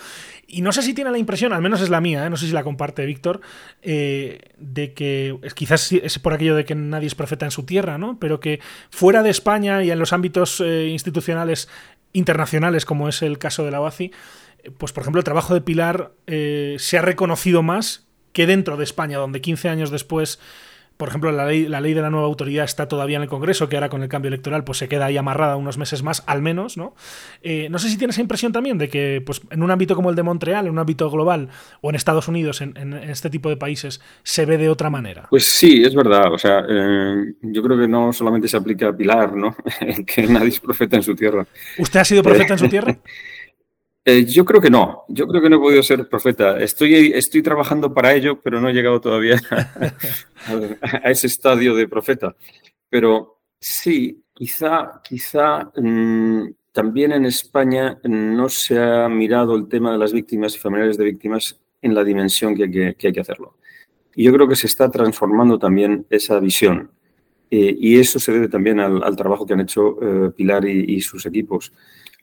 [0.47, 2.47] Y no sé si tiene la impresión, al menos es la mía, eh, no sé
[2.47, 3.41] si la comparte Víctor,
[3.81, 7.97] eh, de que quizás es por aquello de que nadie es profeta en su tierra,
[7.97, 8.17] ¿no?
[8.19, 11.67] Pero que fuera de España y en los ámbitos institucionales
[12.13, 14.11] internacionales, como es el caso de la OACI,
[14.77, 19.17] pues por ejemplo el trabajo de Pilar se ha reconocido más que dentro de España,
[19.17, 20.39] donde 15 años después
[20.99, 23.69] por ejemplo, la ley, la ley de la nueva autoridad está todavía en el Congreso,
[23.69, 26.41] que ahora con el cambio electoral pues se queda ahí amarrada unos meses más, al
[26.41, 26.93] menos, ¿no?
[27.41, 30.09] Eh, no sé si tienes esa impresión también de que pues, en un ámbito como
[30.09, 31.47] el de Montreal, en un ámbito global,
[31.79, 35.27] o en Estados Unidos, en, este tipo de países, se ve de otra manera.
[35.29, 36.33] Pues sí, es verdad.
[36.33, 39.55] O sea, eh, yo creo que no solamente se aplica a Pilar, ¿no?
[40.05, 41.47] que nadie es profeta en su tierra.
[41.77, 42.97] ¿Usted ha sido profeta en su tierra?
[44.09, 46.57] Eh, yo creo que no, yo creo que no he podido ser profeta.
[46.57, 49.39] Estoy, estoy trabajando para ello, pero no he llegado todavía
[50.81, 52.35] a, ese estadio de profeta.
[52.89, 59.99] Pero sí, quizá, quizá mm, también en España no se ha mirado el tema de
[59.99, 63.57] las víctimas y familiares de víctimas en la dimensión que hay que, hacerlo.
[64.15, 66.89] Y yo creo que se está transformando también esa visión.
[67.51, 71.27] Eh, y eso se debe también al, trabajo que han hecho eh, Pilar y sus
[71.27, 71.71] equipos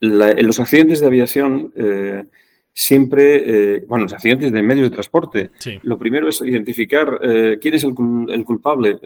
[0.01, 2.25] en los accidentes de aviación eh,
[2.73, 5.51] siempre, eh, bueno, los accidentes de medios de transporte,
[5.83, 8.99] lo primero es identificar eh, quién es el, culpable.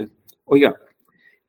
[0.45, 0.75] Oiga,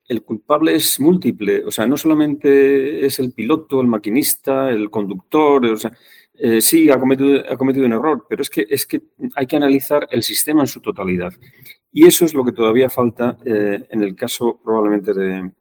[0.07, 5.65] el culpable es múltiple, o sea, no solamente es el piloto, el maquinista, el conductor,
[5.65, 5.91] o sea,
[6.43, 9.01] eh, sí, ha cometido, ha cometido un error, pero es que, es que
[9.35, 11.33] hay que analizar el sistema en su totalidad.
[11.91, 15.51] Y eso es lo que todavía falta eh, en el caso probablemente de,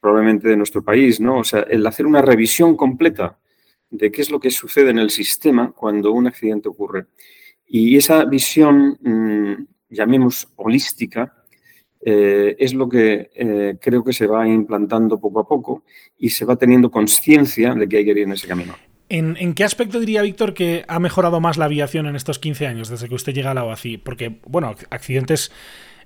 [0.00, 1.38] probablemente de nuestro país, ¿no?
[1.38, 3.38] O sea, el hacer una revisión completa
[3.90, 7.06] de qué es lo que sucede en el sistema cuando un accidente ocurre.
[7.66, 11.34] Y esa visión, mm, llamemos holística,
[12.00, 15.84] eh, es lo que eh, creo que se va implantando poco a poco
[16.18, 18.74] y se va teniendo conciencia de que hay que ir en ese camino.
[19.08, 22.66] ¿En, ¿En, qué aspecto diría Víctor que ha mejorado más la aviación en estos 15
[22.66, 23.98] años desde que usted llega a la OACI?
[23.98, 25.52] Porque, bueno, accidentes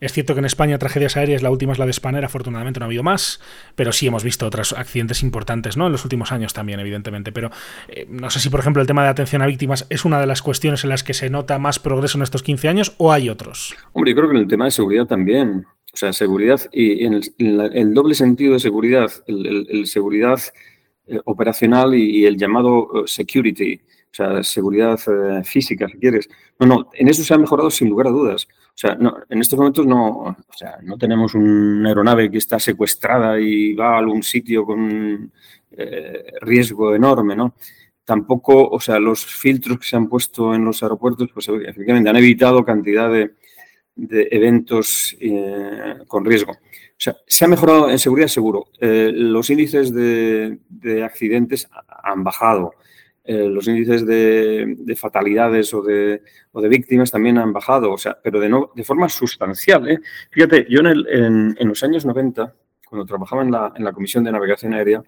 [0.01, 2.85] es cierto que en España tragedias aéreas, la última es la de Spanair, afortunadamente no
[2.85, 3.41] ha habido más,
[3.75, 5.87] pero sí hemos visto otros accidentes importantes, ¿no?
[5.87, 7.33] En los últimos años también, evidentemente.
[7.33, 7.51] Pero
[7.89, 10.27] eh, no sé si, por ejemplo, el tema de atención a víctimas es una de
[10.27, 13.29] las cuestiones en las que se nota más progreso en estos 15 años o hay
[13.29, 13.75] otros.
[13.93, 15.67] Hombre, yo creo que en el tema de seguridad también.
[15.93, 20.39] O sea, seguridad y en el, doble sentido de seguridad, el, seguridad
[21.09, 24.99] eh, operacional y, el llamado eh, security, o sea, seguridad
[25.43, 26.29] física, si quieres.
[26.61, 28.47] No, no, en eso se ha mejorado sin lugar a dudas.
[28.81, 32.59] O sea, no, en estos momentos no, o sea, no tenemos una aeronave que está
[32.59, 35.31] secuestrada y va a algún sitio con
[35.73, 37.57] eh, riesgo enorme, ¿no?
[38.07, 42.17] Tampoco, o sea, los filtros que se han puesto en los aeropuertos, pues efectivamente han
[42.17, 43.35] evitado cantidad de,
[44.31, 46.53] eventos eh, con riesgo.
[46.53, 48.69] O sea, se ha mejorado en seguridad seguro.
[48.81, 52.73] Eh, los índices de, de accidentes han bajado.
[53.23, 58.19] Eh, los índices de, fatalidades o de, o de, víctimas también han bajado, o sea,
[58.23, 59.89] pero de, no, de forma sustancial.
[59.91, 60.01] ¿eh?
[60.31, 62.55] Fíjate, yo en, en, los años 90,
[62.89, 65.03] cuando trabajaba en la, en la, Comisión de Navegación Aérea,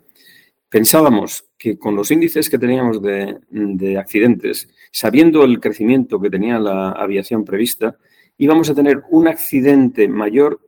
[0.69, 6.59] pensábamos que con los índices que teníamos de, de accidentes, sabiendo el crecimiento que tenía
[6.59, 7.97] la aviación prevista,
[8.37, 10.61] íbamos a tener un accidente mayor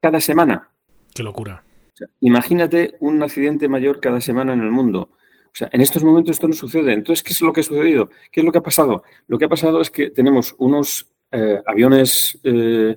[0.00, 0.70] cada semana.
[1.12, 1.64] Qué locura.
[2.20, 5.10] imagínate un accidente mayor cada semana en el mundo.
[5.54, 6.92] O sea, en estos momentos esto no sucede.
[6.92, 8.10] Entonces, ¿qué es lo que ha sucedido?
[8.32, 9.04] ¿Qué es lo que ha pasado?
[9.28, 12.96] Lo que ha pasado es que tenemos unos eh, aviones eh,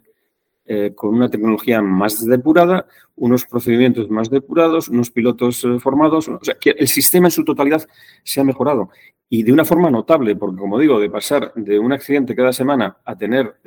[0.66, 6.30] eh, con una tecnología más depurada, unos procedimientos más depurados, unos pilotos formados.
[6.30, 7.88] O sea, que el sistema en su totalidad
[8.24, 8.90] se ha mejorado.
[9.30, 12.98] Y de una forma notable, porque como digo, de pasar de un accidente cada semana
[13.06, 13.58] a tener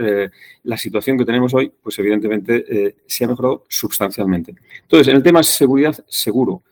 [0.64, 4.54] la situación que tenemos hoy, pues evidentemente se ha mejorado sustancialmente.
[4.82, 6.62] Entonces, en el tema seguridad, seguro.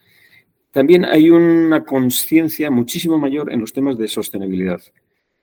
[0.78, 4.80] También hay una conciencia muchísimo mayor en los temas de sostenibilidad.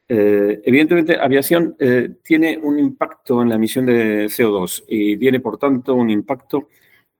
[0.07, 5.57] Eh, evidentemente, aviación eh, tiene un impacto en la emisión de CO2 y tiene, por
[5.57, 6.69] tanto, un impacto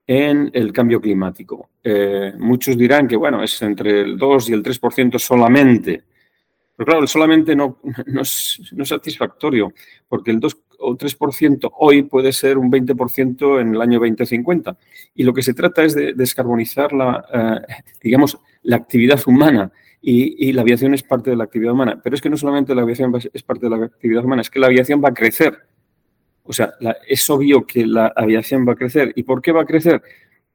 [0.06, 1.68] en el cambio climático.
[1.84, 6.02] Eh, muchos dirán que, bueno, es entre el 2 y el 3% solamente.
[6.74, 9.74] Pero claro, solamente no, no, es, no es satisfactorio,
[10.08, 14.76] porque el 2 o 3% hoy puede ser un 20% en el año 2050.
[15.14, 19.72] Y lo que se trata es de descarbonizar la, eh, digamos, la actividad humana.
[20.08, 22.00] Y, la aviación es parte de la actividad humana.
[22.02, 24.60] Pero es que no solamente la aviación es parte de la actividad humana, es que
[24.60, 25.58] la aviación va a crecer.
[26.44, 26.74] O sea,
[27.08, 29.12] es obvio que la aviación va a crecer.
[29.16, 30.00] ¿Y por qué va a crecer?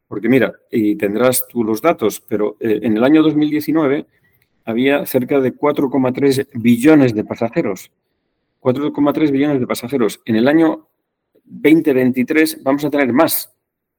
[0.07, 4.05] Porque mira, y tendrás tú los datos, pero eh, en el año 2019
[4.65, 7.91] había cerca de 4,3 billones de pasajeros.
[8.61, 10.21] 4,3 billones de pasajeros.
[10.25, 10.87] En el año
[11.43, 13.53] 2023 vamos a tener más,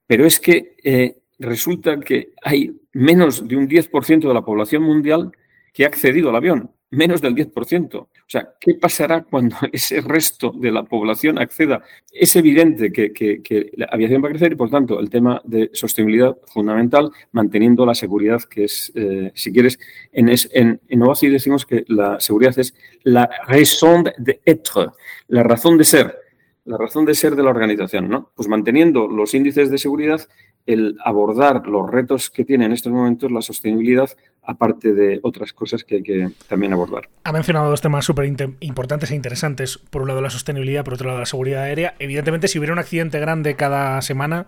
[0.06, 5.32] pero es que eh, resulta que hay menos de un 10% de la población mundial
[5.72, 7.94] que ha accedido al avión menos del 10%.
[7.96, 11.82] O sea, ¿qué pasará cuando ese resto de la población acceda?
[12.12, 16.36] Es evidente que, la aviación va a crecer y, por tanto, el tema de sostenibilidad
[16.46, 19.78] fundamental, manteniendo la seguridad, que es, eh, si quieres,
[20.12, 24.92] en, en, en OASI decimos que la seguridad es la raison d'être,
[25.28, 26.18] la razón de ser,
[26.64, 28.30] la razón de ser de la organización, ¿no?
[28.36, 30.20] Pues manteniendo los índices de seguridad,
[30.66, 34.10] el abordar los retos que tiene en estos momentos la sostenibilidad
[34.44, 37.08] aparte de otras cosas que hay que también abordar.
[37.24, 38.26] Ha mencionado dos temas súper
[38.60, 39.78] importantes e interesantes.
[39.78, 41.94] Por un lado la sostenibilidad, por otro lado la seguridad aérea.
[41.98, 44.46] Evidentemente, si hubiera un accidente grande cada semana,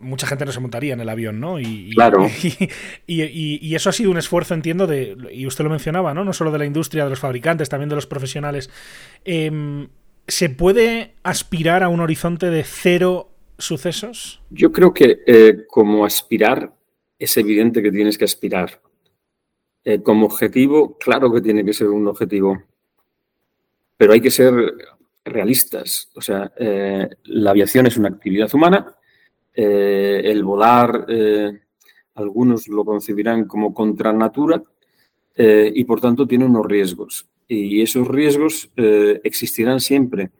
[0.00, 1.60] mucha gente no se montaría en el avión, ¿no?
[1.60, 2.26] Y, claro.
[3.06, 6.24] Y, eso ha sido un esfuerzo, entiendo, de, y usted lo mencionaba, ¿no?
[6.24, 8.70] No solo de la industria, de los fabricantes, también de los profesionales.
[9.24, 9.88] Em,
[10.26, 14.40] ¿Se puede aspirar a un horizonte de cero sucesos?
[14.50, 16.72] Yo creo que eh, como aspirar
[17.18, 18.80] es evidente que tienes que aspirar.
[19.84, 22.62] Eh, como objetivo, claro que tiene que ser un objetivo,
[23.96, 24.54] pero hay que ser
[25.24, 26.10] realistas.
[26.14, 28.94] O sea, eh, la aviación es una actividad humana,
[29.52, 31.04] el volar,
[32.14, 34.62] algunos lo concebirán como contra natura
[35.36, 37.26] y por tanto tiene unos riesgos.
[37.48, 40.30] Y esos riesgos existirán siempre.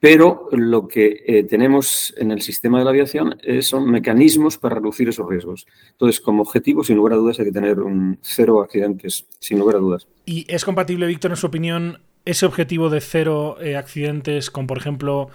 [0.00, 5.08] Pero lo que eh, tenemos en el sistema de la aviación son mecanismos para reducir
[5.08, 5.66] esos riesgos.
[5.92, 9.76] Entonces, como objetivo, sin lugar a dudas, hay que tener un cero accidentes, sin lugar
[9.76, 10.06] a dudas.
[10.26, 14.78] ¿Y es compatible, Víctor, en su opinión, ese objetivo de cero eh, accidentes con, por
[14.78, 15.30] ejemplo,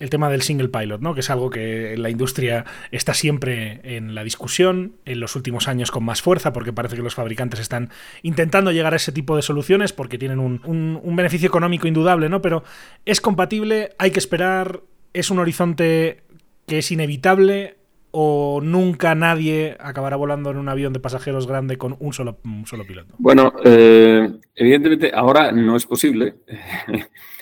[0.00, 1.14] el tema del single pilot, ¿no?
[1.14, 5.90] que es algo que la industria está siempre en la discusión, en los últimos años
[5.90, 7.90] con más fuerza, porque parece que los fabricantes están
[8.22, 12.42] intentando llegar a ese tipo de soluciones porque tienen un, un beneficio económico indudable, ¿no?
[12.42, 12.64] Pero
[13.04, 14.80] es compatible, hay que esperar,
[15.12, 16.22] es un horizonte
[16.66, 17.76] que es inevitable
[18.18, 22.86] o nunca nadie acabará volando en un avión de pasajeros grande con un solo, solo
[22.86, 23.14] piloto?
[23.18, 26.36] Bueno, eh, evidentemente ahora no es posible.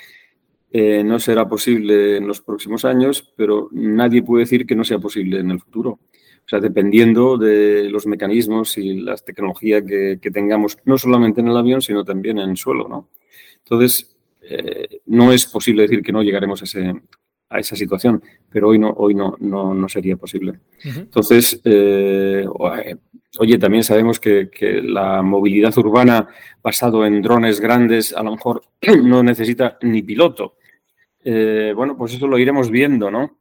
[0.76, 4.98] Eh, no será posible en los próximos años, pero nadie puede decir que no sea
[4.98, 5.90] posible en el futuro.
[5.90, 11.56] O sea, dependiendo de los mecanismos y las tecnologías que, tengamos, no solamente en el
[11.56, 13.08] avión, sino también en el suelo, ¿no?
[13.58, 16.92] Entonces, eh, no es posible decir que no llegaremos a ese,
[17.50, 18.20] a esa situación,
[18.50, 20.58] pero hoy no, hoy no, no, sería posible.
[20.82, 22.48] Entonces, eh,
[23.38, 24.50] oye, también sabemos que,
[24.82, 26.26] la movilidad urbana
[26.60, 28.64] basado en drones grandes a lo mejor
[29.04, 30.56] no necesita ni piloto.
[31.24, 33.38] Eh, bueno, pues eso lo iremos viendo, ¿no?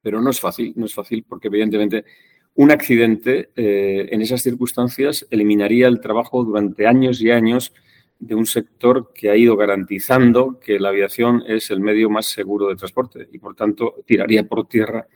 [0.00, 2.04] Pero no es fácil, no es fácil porque evidentemente
[2.54, 7.74] un accidente en esas circunstancias eliminaría el trabajo durante años y años
[8.18, 12.68] de un sector que ha ido garantizando que la aviación es el medio más seguro
[12.68, 15.06] de transporte y por tanto tiraría por tierra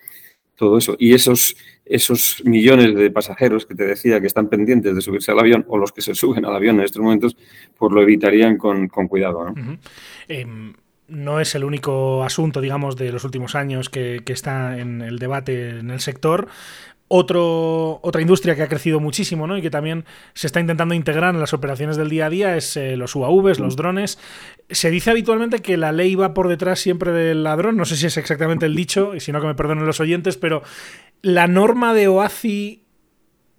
[0.55, 0.95] todo eso.
[0.99, 1.57] Y esos,
[1.87, 5.79] esos millones de pasajeros que te decía que están pendientes de subirse al avión o
[5.79, 7.35] los que se suben al avión en estos momentos,
[7.79, 9.49] pues lo evitarían con, cuidado.
[9.49, 9.79] ¿no?
[11.11, 15.81] No es el único asunto, digamos, de los últimos años que, está en el debate
[15.81, 16.49] en el sector.
[17.09, 19.59] Otra industria que ha crecido muchísimo ¿no?
[19.59, 22.77] y que también se está intentando integrar en las operaciones del día a día es
[22.77, 24.19] eh, los UAVs, los drones.
[24.71, 28.07] Se dice habitualmente que la ley va por detrás siempre del ladrón, no sé si
[28.07, 30.63] es exactamente el dicho, y si no que me perdonen los oyentes, pero
[31.21, 32.85] la norma de OACI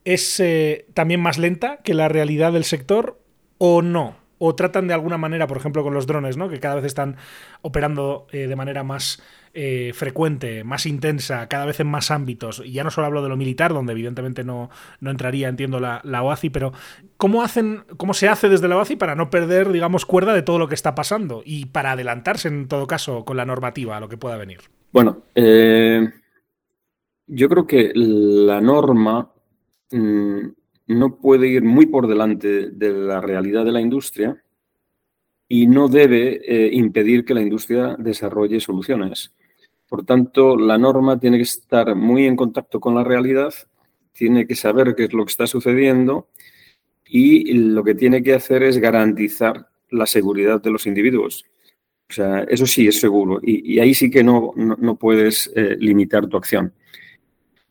[0.06, 3.20] es eh, también más lenta que la realidad del sector
[3.58, 6.50] o no o tratan de alguna manera, por ejemplo, con los drones, ¿no?
[6.50, 7.18] que cada vez están
[7.62, 9.22] operando eh, de manera más
[9.54, 12.60] eh, frecuente, más intensa, cada vez en más ámbitos.
[12.66, 16.02] Y ya no solo hablo de lo militar, donde evidentemente no, no entraría, entiendo, la,
[16.04, 16.74] la, OACI, pero
[17.18, 20.58] ¿cómo, hacen, ¿cómo se hace desde la OACI para no perder, digamos, cuerda de todo
[20.58, 24.10] lo que está pasando y para adelantarse, en todo caso, con la normativa a lo
[24.10, 24.62] que pueda venir?
[24.92, 26.10] Bueno, eh,
[27.28, 29.32] yo creo que la norma...
[29.92, 30.61] Mm,
[30.92, 34.42] no puede ir muy por delante de la realidad de la industria
[35.48, 39.34] y no debe eh, impedir que la industria desarrolle soluciones.
[39.88, 43.54] Por tanto, la norma tiene que estar muy en contacto con la realidad,
[44.14, 46.30] tiene que saber qué es lo que está sucediendo
[47.06, 51.44] y lo que tiene que hacer es garantizar la seguridad de los individuos.
[52.10, 56.28] O sea, eso sí es seguro y, ahí sí que no, no, puedes eh, limitar
[56.28, 56.74] tu acción.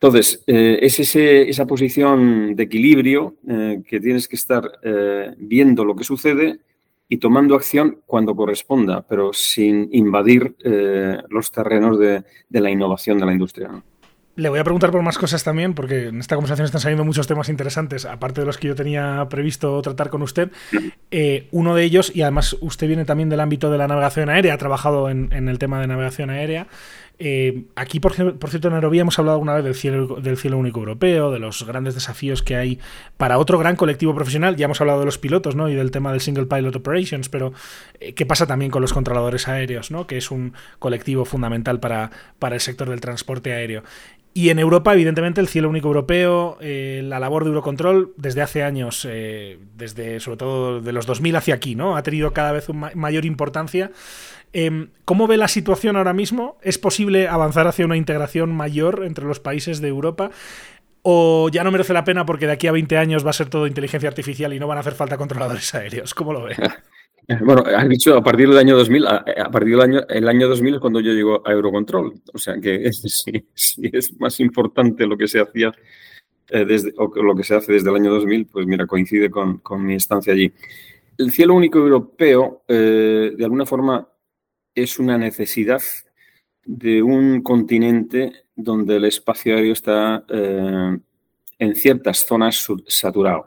[0.02, 5.94] Entonces, eh, es esa posición de equilibrio eh, que tienes que estar eh, viendo lo
[5.94, 6.58] que sucede
[7.06, 10.54] y tomando acción cuando corresponda, pero sin invadir
[11.28, 13.68] los terrenos de, la innovación de la industria.
[14.36, 17.26] Le voy a preguntar por más cosas también, porque en esta conversación están saliendo muchos
[17.26, 20.52] temas interesantes, aparte de los que yo tenía previsto tratar con usted.
[21.50, 24.58] uno de ellos, y además usted viene también del ámbito de la navegación aérea, ha
[24.58, 26.68] trabajado en, en el tema de navegación aérea.
[27.22, 31.38] Eh, aquí, por, cierto, en Aerovía hemos hablado alguna vez del cielo, único europeo, de
[31.38, 32.78] los grandes desafíos que hay
[33.18, 34.56] para otro gran colectivo profesional.
[34.56, 35.68] Ya hemos hablado de los pilotos ¿no?
[35.68, 37.52] y del tema del Single Pilot Operations, pero
[38.00, 40.06] eh, ¿qué pasa también con los controladores aéreos, ¿no?
[40.06, 42.10] que es un colectivo fundamental para,
[42.40, 43.84] el sector del transporte aéreo?
[44.32, 48.62] Y en Europa, evidentemente, el cielo único europeo, eh, la labor de Eurocontrol, desde hace
[48.62, 49.06] años,
[49.76, 51.96] desde sobre todo de los 2000 hacia aquí, ¿no?
[51.96, 53.90] Ha tenido cada vez una mayor importancia.
[54.52, 56.58] Em, ¿Cómo ve la situación ahora mismo?
[56.62, 60.30] ¿Es posible avanzar hacia una integración mayor entre los países de Europa?
[61.02, 63.48] ¿O ya no merece la pena porque de aquí a 20 años va a ser
[63.48, 66.14] todo inteligencia artificial y no van a hacer falta controladores aéreos?
[66.14, 66.56] ¿Cómo lo ve?
[67.44, 70.74] Bueno, has dicho a partir del año 2000, a, partir del año, el año 2000
[70.74, 72.14] es cuando yo llego a Eurocontrol.
[72.34, 73.32] O sea que sí,
[73.80, 75.72] es más importante lo que se hacía
[76.48, 79.60] eh, desde, o lo que se hace desde el año 2000, pues mira, coincide con,
[79.78, 80.52] mi estancia allí.
[81.18, 84.08] El cielo único europeo, eh, de alguna forma,
[84.74, 85.82] es una necesidad
[86.64, 90.98] de un continente donde el espacio aéreo está eh,
[91.58, 93.46] en ciertas zonas saturado.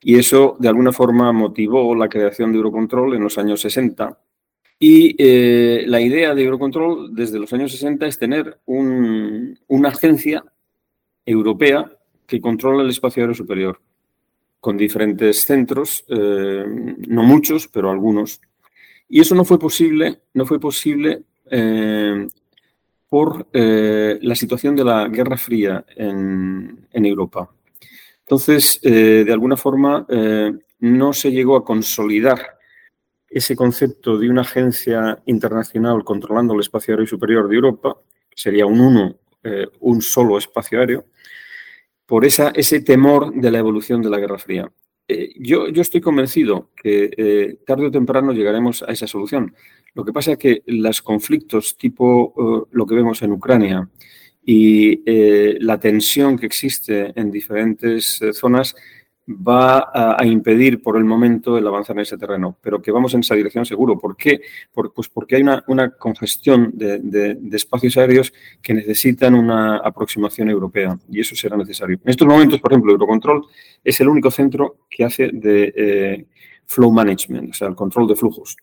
[0.00, 4.18] Y eso, de alguna forma, motivó la creación de Eurocontrol en los años 60.
[4.78, 10.44] Y eh, la idea de Eurocontrol desde los años 60 es tener una agencia
[11.24, 11.90] europea
[12.26, 13.80] que controla el espacio aéreo superior,
[14.60, 16.64] con diferentes centros, eh,
[17.08, 18.40] no muchos, pero algunos,
[19.14, 21.22] y eso no fue posible, no fue posible
[23.08, 27.48] por la situación de la Guerra Fría en, Europa.
[28.22, 30.04] Entonces, de alguna forma,
[30.80, 32.58] no se llegó a consolidar
[33.28, 37.96] ese concepto de una agencia internacional controlando el espacio aéreo superior de Europa,
[38.28, 41.04] que sería un uno, eh, un solo espacio aéreo,
[42.04, 44.68] por ese temor de la evolución de la Guerra Fría.
[45.06, 49.54] Eh, yo, estoy convencido que eh, tarde o temprano llegaremos a esa solución.
[49.94, 53.88] Lo que pasa es que los conflictos tipo lo que vemos en Ucrania
[54.44, 55.02] y
[55.60, 58.74] la tensión que existe en diferentes zonas
[59.26, 63.20] va a, impedir por el momento el avanzar en ese terreno, pero que vamos en
[63.20, 63.98] esa dirección seguro.
[63.98, 64.40] ¿Por qué?
[64.72, 71.34] pues porque hay una, congestión de, espacios aéreos que necesitan una aproximación europea y eso
[71.34, 71.98] será necesario.
[72.04, 73.46] En estos momentos, por ejemplo, Eurocontrol
[73.82, 76.26] es el único centro que hace de eh,
[76.66, 78.56] flow management, o sea, el control de flujos.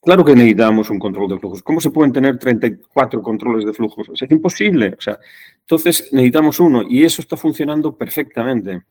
[0.00, 1.64] Claro que necesitamos un control de flujos.
[1.64, 4.08] ¿Cómo se pueden tener 34 controles de flujos?
[4.12, 4.94] es imposible.
[4.96, 5.18] O sea,
[5.62, 8.84] entonces necesitamos uno y eso está funcionando perfectamente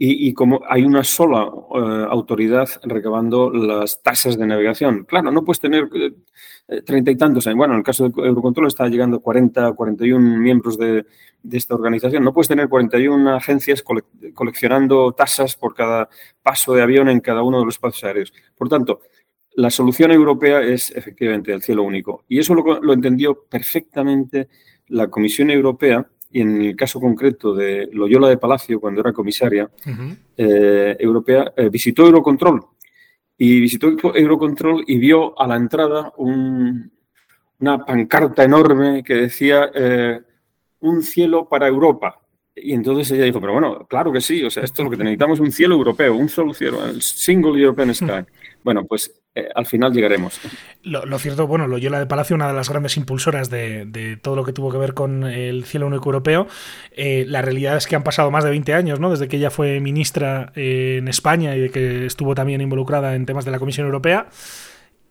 [0.00, 5.04] y, como hay una sola eh, autoridad recabando las tasas de navegación.
[5.04, 5.88] Claro, no puedes tener
[6.68, 7.46] eh, treinta y tantos.
[7.46, 11.04] Bueno, en el caso de Eurocontrol está llegando a 40, 41 miembros de,
[11.50, 12.22] esta organización.
[12.22, 13.82] No puedes tener 41 agencias
[14.34, 16.08] coleccionando tasas por cada
[16.44, 18.32] paso de avión en cada uno de los espacios aéreos.
[18.56, 19.00] Por tanto,
[19.56, 22.24] la solución europea es efectivamente el cielo único.
[22.28, 24.48] Y eso lo, lo entendió perfectamente
[24.86, 29.68] la Comisión Europea y en el caso concreto de Loyola de Palacio, cuando era comisaria
[30.36, 32.64] eh, europea, eh, visitó Eurocontrol.
[33.38, 40.20] Y visitó Eurocontrol y vio a la entrada una pancarta enorme que decía eh,
[40.80, 42.20] un cielo para Europa.
[42.54, 44.96] Y entonces ella dijo, pero bueno, claro que sí, o sea, esto es lo que
[44.96, 48.26] necesitamos, un cielo europeo, un solo cielo, el single European sky.
[48.64, 50.40] Bueno, pues eh, al final llegaremos.
[50.82, 54.52] Lo, cierto, bueno, Loyola de Palacio, una de las grandes impulsoras de, todo lo que
[54.52, 56.46] tuvo que ver con el cielo único europeo,
[56.92, 59.10] eh, la realidad es que han pasado más de 20 años, ¿no?
[59.10, 63.44] Desde que ella fue ministra en España y de que estuvo también involucrada en temas
[63.44, 64.28] de la Comisión Europea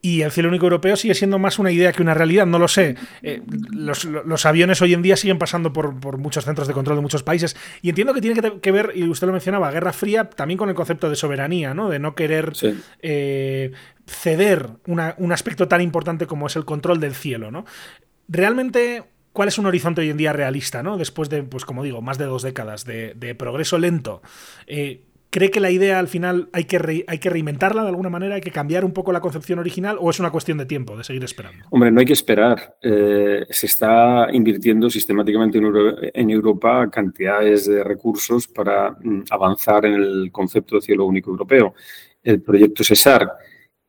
[0.02, 2.68] y el cielo único europeo sigue siendo más una idea que una realidad, no lo
[2.68, 2.96] sé.
[3.24, 7.24] Eh, los, aviones hoy en día siguen pasando por, muchos centros de control de muchos
[7.24, 10.70] países y entiendo que tiene que, ver, y usted lo mencionaba, Guerra Fría, también con
[10.70, 11.90] el concepto de soberanía, ¿no?
[11.90, 12.54] De no querer
[13.02, 13.72] eh,
[14.08, 17.66] ceder un aspecto tan importante como es el control del cielo, ¿no?
[18.30, 19.04] Realmente
[19.34, 20.98] cuál es un horizonte hoy en día realista, ¿no?
[20.98, 24.22] Después de, pues como digo, más de dos décadas de, progreso lento.
[24.66, 28.36] Eh, ¿Cree que la idea al final hay que, hay que reinventarla de alguna manera?
[28.36, 31.04] ¿Hay que cambiar un poco la concepción original o es una cuestión de tiempo, de
[31.04, 31.66] seguir esperando?
[31.70, 32.78] Hombre, no hay que esperar.
[32.82, 40.32] Eh, se está invirtiendo sistemáticamente en, Europa cantidades de recursos para mm, avanzar en el
[40.32, 41.76] concepto de cielo único europeo.
[42.24, 43.30] El proyecto CESAR,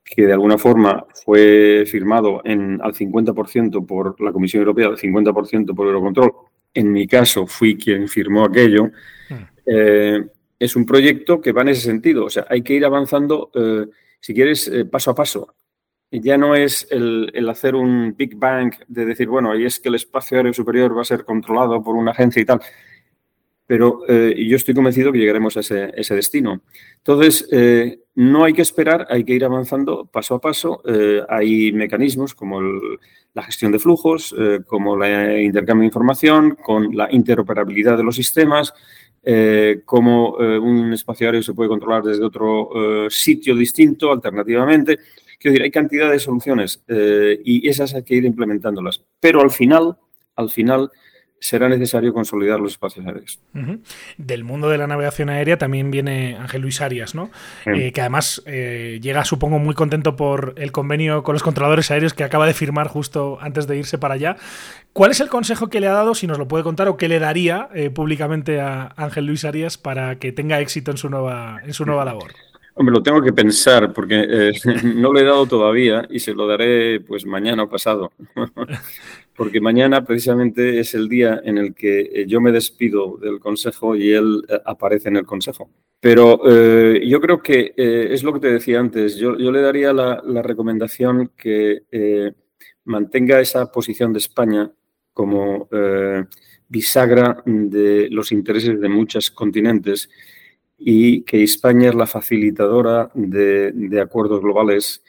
[0.08, 5.74] que de alguna forma fue firmado en, al 50% por la Comisión Europea, al 50%
[5.74, 6.32] por Eurocontrol.
[6.72, 8.90] En mi caso, fui quien firmó aquello.
[9.28, 9.34] Hmm.
[9.66, 10.26] Eh,
[10.58, 12.24] es un proyecto que va en ese sentido.
[12.24, 13.86] O sea, hay que ir avanzando, eh,
[14.20, 15.54] si quieres, eh, paso a paso.
[16.10, 19.94] Ya no es el, hacer un Big Bang de decir, bueno, ahí es que el
[19.96, 22.60] espacio aéreo superior va a ser controlado por una agencia y tal.
[23.68, 26.62] Pero eh, yo estoy convencido que llegaremos a ese, destino.
[26.96, 27.48] Entonces,
[28.16, 30.82] no hay que esperar, hay que ir avanzando paso a paso.
[31.28, 34.34] hay mecanismos como la gestión de flujos,
[34.66, 38.74] como la intercambio de información, con la interoperabilidad de los sistemas,
[39.22, 42.70] eh, cómo eh, un espacio aéreo se puede controlar desde otro
[43.06, 44.98] eh, sitio distinto, alternativamente.
[45.38, 46.82] Quiero decir, hay cantidad de soluciones
[47.44, 49.04] y esas hay que ir implementándolas.
[49.20, 49.96] Pero al final,
[50.34, 50.90] al final,
[51.40, 53.40] será necesario consolidar los espacios aéreos.
[54.16, 57.30] Del mundo de la navegación aérea también viene Ángel Luis Arias, ¿no?
[57.66, 62.14] Eh, que además eh, llega, supongo, muy contento por el convenio con los controladores aéreos
[62.14, 64.36] que acaba de firmar justo antes de irse para allá.
[64.92, 67.08] ¿Cuál es el consejo que le ha dado, si nos lo puede contar, o qué
[67.08, 71.60] le daría eh, públicamente a Ángel Luis Arias para que tenga éxito en su nueva,
[71.64, 72.32] en su nueva labor?
[72.74, 77.00] Hombre, lo tengo que pensar porque no lo he dado todavía y se lo daré
[77.00, 78.12] pues mañana o pasado.
[79.38, 83.94] porque mañana precisamente es el día en el que eh, yo me despido del Consejo
[83.94, 85.70] y él eh, aparece en el Consejo.
[86.00, 90.42] Pero eh, yo creo que es lo que te decía antes, yo, le daría la,
[90.42, 91.82] recomendación que
[92.84, 94.72] mantenga esa posición de España
[95.12, 95.68] como
[96.68, 100.08] bisagra de los intereses de muchos continentes
[100.78, 105.02] y que España es la facilitadora de acuerdos globales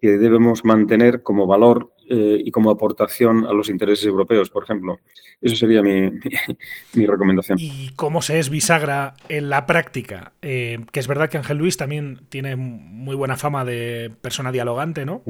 [0.00, 5.00] que debemos mantener como valor eh, y como aportación a los intereses europeos, por ejemplo.
[5.40, 5.82] Eso sería
[6.94, 7.58] mi, recomendación.
[7.60, 10.32] ¿Y cómo se es bisagra en la práctica?
[10.42, 15.04] Eh, que es verdad que Ángel Luis también tiene muy buena fama de persona dialogante,
[15.04, 15.22] ¿no?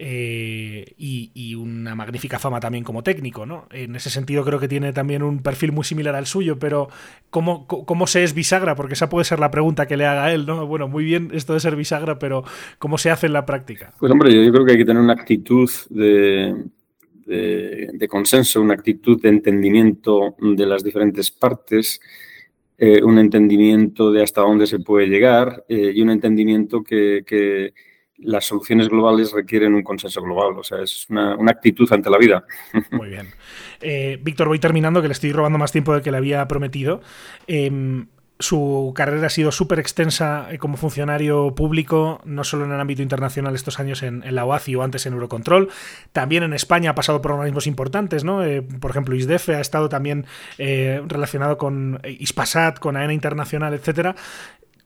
[0.00, 3.66] Eh, y, una magnífica fama también como técnico, ¿no?
[3.72, 6.88] En ese sentido creo que tiene también un perfil muy similar al suyo, pero
[7.30, 8.76] ¿cómo, cómo se es bisagra?
[8.76, 10.66] Porque esa puede ser la pregunta que le haga él, ¿no?
[10.68, 12.44] Bueno, muy bien esto de ser bisagra, pero
[12.78, 13.92] ¿cómo se hace en la práctica?
[13.98, 16.54] Pues hombre, yo creo que hay que tener una actitud de,
[18.08, 22.00] consenso, una actitud de entendimiento de las diferentes partes,
[22.76, 27.72] eh, un entendimiento de hasta dónde se puede llegar eh, y un entendimiento que
[28.18, 30.58] las soluciones globales requieren un consenso global.
[30.58, 32.44] O sea, es una, actitud ante la vida.
[32.90, 33.28] Muy bien.
[33.80, 37.00] Eh, Víctor, voy terminando, que le estoy robando más tiempo del que le había prometido.
[37.46, 38.06] Em,
[38.40, 43.02] su carrera ha sido súper extensa eh, como funcionario público, no solo en el ámbito
[43.02, 45.70] internacional estos años en, la OACI o antes en Eurocontrol,
[46.12, 48.44] también en España ha pasado por organismos importantes, ¿no?
[48.44, 54.14] Eh, por ejemplo, ISDEFE ha estado también relacionado con ISPASAT, con AENA Internacional, etcétera.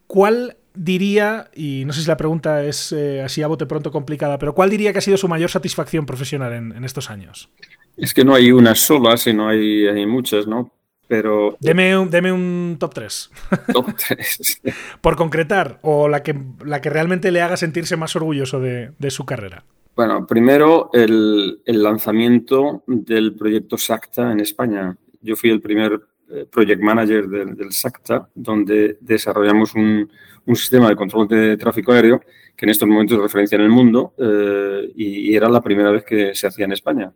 [0.07, 4.39] ¿Cuál diría, y no sé si la pregunta es eh, así a bote pronto complicada,
[4.39, 7.51] pero ¿cuál diría que ha sido su mayor satisfacción profesional en, estos años?
[7.97, 10.73] Es que no hay una sola, sino hay, hay muchas, ¿no?
[11.09, 11.57] Pero...
[11.61, 13.31] Deme un, deme un top 3.
[13.73, 14.63] Top 3.
[15.01, 19.27] Por concretar, o la que, la que realmente le haga sentirse más orgulloso de, su
[19.27, 19.65] carrera.
[19.95, 24.97] Bueno, primero el, el, lanzamiento del proyecto SACTA en España.
[25.21, 26.01] Yo fui el primer
[26.35, 30.11] eh, project manager del, SACTA, donde desarrollamos un,
[30.47, 32.21] sistema de control de tráfico aéreo
[32.57, 36.05] que en estos momentos es referencia en el mundo eh, y, era la primera vez
[36.05, 37.13] que se hacía en España.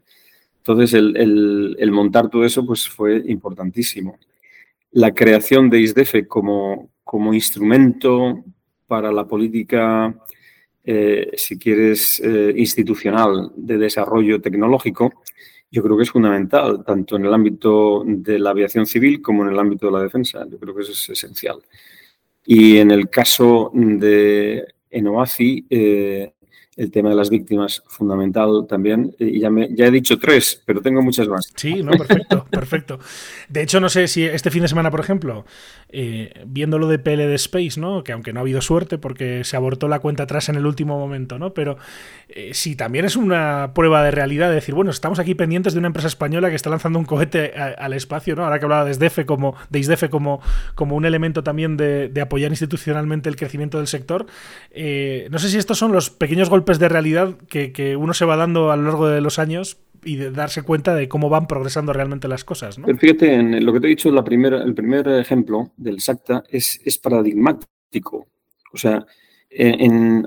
[0.58, 4.18] Entonces, el, montar todo eso pues, fue importantísimo.
[4.92, 8.44] La creación de ISDEFE como, como instrumento
[8.86, 10.14] para la política,
[10.84, 12.20] eh, si quieres,
[12.56, 15.12] institucional de desarrollo tecnológico,
[15.70, 19.50] yo creo que es fundamental, tanto en el ámbito de la aviación civil como en
[19.50, 20.46] el ámbito de la defensa.
[20.48, 21.62] Yo creo que eso es esencial.
[22.46, 26.32] Y en el caso de Enoaci, eh,
[26.76, 29.14] el tema de las víctimas fundamental también.
[29.18, 31.50] Y ya, me, ya he dicho tres, pero tengo muchas más.
[31.56, 33.00] Sí, no, perfecto, perfecto.
[33.48, 35.46] De hecho, no sé si este fin de semana, por ejemplo,
[35.88, 38.04] eh, viendo lo de PLD Space, ¿no?
[38.04, 40.98] Que aunque no ha habido suerte porque se abortó la cuenta atrás en el último
[40.98, 41.54] momento, ¿no?
[41.54, 41.78] Pero
[42.28, 45.78] eh, sí, también es una prueba de realidad de decir, bueno, estamos aquí pendientes de
[45.78, 48.44] una empresa española que está lanzando un cohete al espacio, ¿no?
[48.44, 50.42] Ahora que hablaba de ISDEFE como, de como,
[50.74, 54.26] como un elemento también de, apoyar institucionalmente el crecimiento del sector.
[54.72, 58.36] Eh, no sé si estos son los pequeños golpes de realidad que, uno se va
[58.36, 61.92] dando a lo largo de los años y de darse cuenta de cómo van progresando
[61.92, 62.78] realmente las cosas.
[62.78, 62.86] ¿no?
[62.98, 68.26] fíjate, en lo que te he dicho, la el primer ejemplo del SACTA es, paradigmático.
[68.72, 69.06] O sea,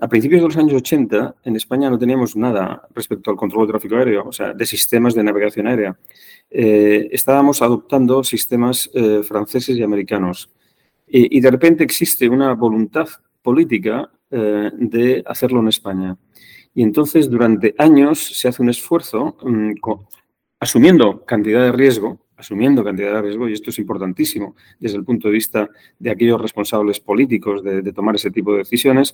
[0.01, 3.73] a principios de los años 80 en España no teníamos nada respecto al control de
[3.73, 5.97] tráfico aéreo, o sea, de sistemas de navegación aérea.
[6.49, 10.49] Eh, estábamos adoptando sistemas eh, franceses y americanos.
[11.11, 13.07] y de repente existe una voluntad
[13.41, 16.15] política eh, de hacerlo en España.
[16.79, 19.73] Y entonces durante años se hace un esfuerzo mm,
[20.61, 25.27] asumiendo cantidad de riesgo, asumiendo cantidad de riesgo, y esto es importantísimo desde el punto
[25.27, 25.69] de vista
[25.99, 29.13] de aquellos responsables políticos de, tomar ese tipo de decisiones,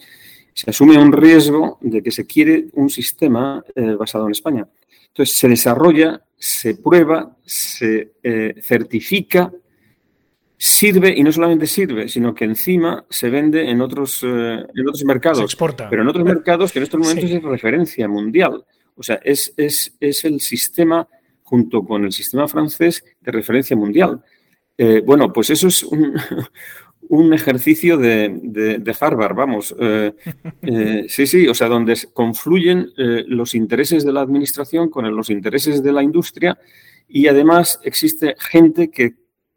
[0.53, 4.69] se asume un riesgo de que se quiere un sistema eh, basado en España.
[5.07, 9.51] Entonces se desarrolla, se prueba, se eh, certifica
[10.57, 15.03] sirve y no solamente sirve, sino que encima se vende en otros, eh, en otros
[15.03, 15.41] mercados.
[15.41, 15.89] exporta.
[15.89, 18.65] Pero en otros mercados que en estos momentos es referencia mundial.
[18.95, 21.07] O sea, es, es, es, el sistema,
[21.43, 24.23] junto con el sistema francés, de referencia mundial.
[24.77, 26.13] Eh, bueno, pues eso es un,
[27.09, 29.75] un ejercicio de, de, Harvard, vamos.
[30.67, 35.83] Eh, sí, sí, o sea, donde confluyen los intereses de la administración con los intereses
[35.83, 36.57] de la industria
[37.07, 39.13] y además existe gente que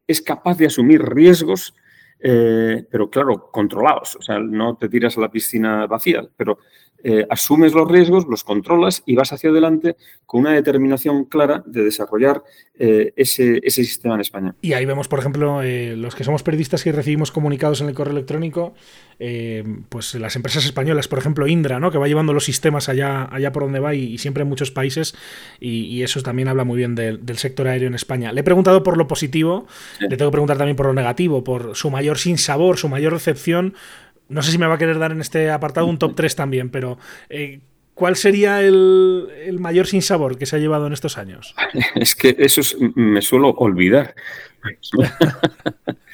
[0.09, 1.75] es capaz de asumir riesgos,
[2.19, 4.17] eh, pero claro, controlados.
[4.17, 6.59] O sea, no te tiras a la piscina vacía, pero
[7.05, 9.97] eh, asumes los riesgos, los controlas y vas hacia adelante
[10.27, 12.43] con una determinación clara de desarrollar
[12.79, 14.55] eh, ese, sistema en España.
[14.61, 18.13] Y ahí vemos, por ejemplo, los que somos periodistas y recibimos comunicados en el correo
[18.13, 18.75] electrónico,
[19.89, 21.91] pues las empresas españolas, por ejemplo, Indra, ¿no?
[21.91, 25.15] que va llevando los sistemas allá, allá por donde va y, siempre en muchos países,
[25.61, 28.33] y, eso también habla muy bien del sector aéreo en España.
[28.33, 29.67] Le he preguntado por lo positivo,
[30.01, 33.75] le tengo que preguntar también por lo negativo, por su mayor sinsabor, su mayor recepción
[34.29, 36.71] no sé si me va a querer dar en este apartado un top 3 también,
[36.71, 36.99] pero
[37.29, 37.61] eh,
[37.95, 41.55] ¿cuál sería el, el, mayor sinsabor que se ha llevado en estos años?
[41.95, 42.61] Es que eso
[42.95, 44.15] me suelo olvidar.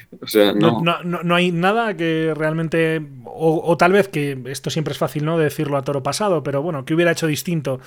[0.55, 1.35] no...
[1.35, 5.37] hay nada que realmente, o, tal vez que esto siempre es fácil ¿no?
[5.37, 7.79] de decirlo a toro pasado, pero bueno, que hubiera hecho distinto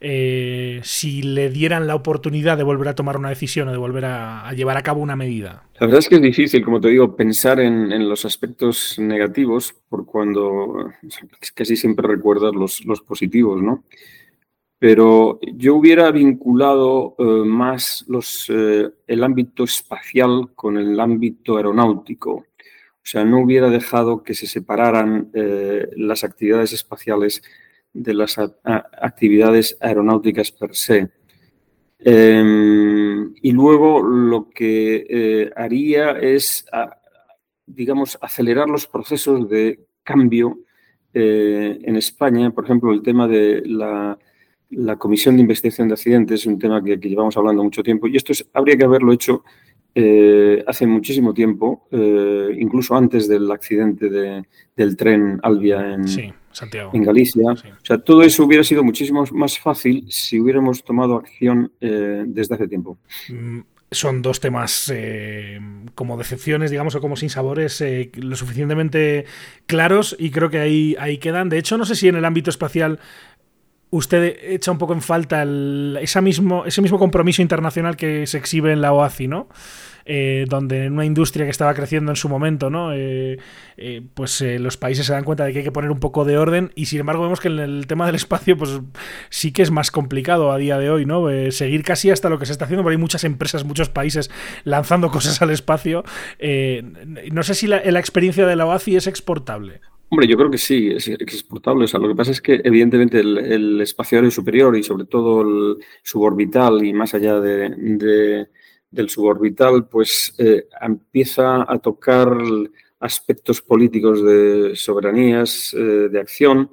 [0.00, 4.04] eh, si le dieran la oportunidad de volver a tomar una decisión o de volver
[4.04, 5.64] a, llevar a cabo una medida.
[5.80, 10.06] La verdad es que es difícil, como te digo, pensar en, los aspectos negativos por
[10.06, 10.92] cuando
[11.54, 13.84] casi siempre recuerdas los, los positivos, ¿no?
[14.78, 22.32] Pero yo hubiera vinculado eh, más los, eh, el ámbito espacial con el ámbito aeronáutico.
[22.32, 27.42] O sea, no hubiera dejado que se separaran eh, las actividades espaciales
[27.92, 31.08] de las actividades aeronáuticas per se.
[31.98, 36.66] Em, y luego lo que haría es,
[37.64, 40.58] digamos, acelerar los procesos de cambio
[41.14, 42.50] en España.
[42.50, 44.18] Por ejemplo, el tema de la
[44.70, 48.16] la Comisión de Investigación de Accidentes es un tema que, llevamos hablando mucho tiempo y
[48.16, 49.44] esto habría que haberlo hecho
[49.94, 54.44] eh, hace muchísimo tiempo, eh, incluso antes del accidente
[54.76, 56.04] del tren Albia en,
[56.92, 57.52] en Galicia.
[57.52, 62.56] O sea, todo eso hubiera sido muchísimo más fácil si hubiéramos tomado acción eh, desde
[62.56, 62.98] hace tiempo.
[63.30, 63.60] Mm,
[63.90, 64.92] son dos temas
[65.94, 67.82] como decepciones, digamos, o como sin sabores,
[68.16, 69.24] lo suficientemente
[69.66, 71.48] claros y creo que ahí, ahí quedan.
[71.48, 72.98] De hecho, no sé si en el ámbito espacial
[73.90, 78.80] usted echa un poco en falta mismo, ese mismo compromiso internacional que se exhibe en
[78.80, 79.48] la OACI, ¿no?
[80.08, 82.92] Eh, donde en una industria que estaba creciendo en su momento, ¿no?
[82.92, 83.38] Eh,
[83.76, 86.38] eh, pues los países se dan cuenta de que hay que poner un poco de
[86.38, 88.80] orden y sin embargo vemos que en el tema del espacio pues
[89.30, 91.26] sí que es más complicado a día de hoy, ¿no?
[91.50, 94.30] seguir casi hasta lo que se está haciendo, porque hay muchas empresas, muchos países
[94.62, 96.04] lanzando cosas al espacio.
[97.32, 99.80] no sé si la, la experiencia de la OACI es exportable.
[100.08, 101.86] Hombre, yo creo que sí, es exportable.
[101.92, 106.84] Lo que pasa es que, evidentemente, el, espacio aéreo superior y sobre todo el suborbital
[106.84, 108.46] y más allá de,
[108.90, 112.36] del suborbital, pues eh, empieza a tocar
[113.00, 116.70] aspectos políticos de soberanías, eh, de acción,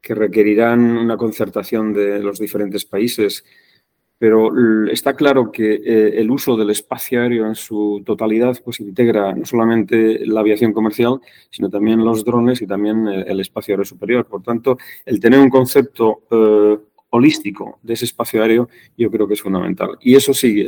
[0.00, 3.44] que requerirán una concertación de los diferentes países
[4.22, 4.52] pero
[4.86, 9.44] está claro que eh, el uso del espacio aéreo en su totalidad pues integra no
[9.44, 11.18] solamente la aviación comercial,
[11.50, 14.24] sino también los drones y también el, espacio aéreo superior.
[14.26, 16.78] Por tanto, el tener un concepto eh,
[17.10, 19.98] holístico de ese espacio aéreo yo creo que es fundamental.
[20.00, 20.64] Y eso sí,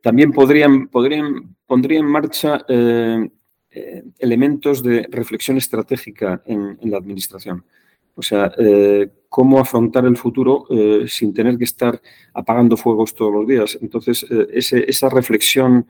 [0.00, 3.28] también podrían, podrían, pondría en marcha eh,
[4.18, 7.66] elementos de reflexión estratégica en la administración.
[8.14, 12.00] O sea, eh, cómo afrontar el futuro eh, sin tener que estar
[12.34, 13.78] apagando fuegos todos los días.
[13.80, 15.86] Entonces, eh, esa reflexión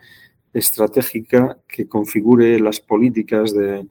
[0.52, 3.86] estratégica que configure las políticas de,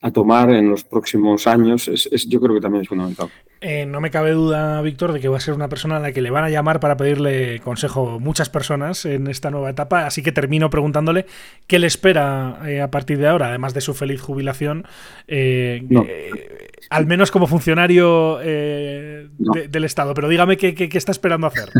[0.00, 3.28] a tomar en los próximos años, es, yo creo que también es fundamental.
[3.60, 6.12] Eh, no me cabe duda, Víctor, de que va a ser una persona a la
[6.12, 10.22] que le van a llamar para pedirle consejo muchas personas en esta nueva etapa, así
[10.22, 11.24] que termino preguntándole
[11.66, 14.84] qué le espera eh, a partir de ahora, además de su feliz jubilación,
[15.26, 15.82] eh,
[16.90, 20.12] al menos como funcionario del Estado.
[20.12, 21.70] Pero dígame qué, está esperando hacer.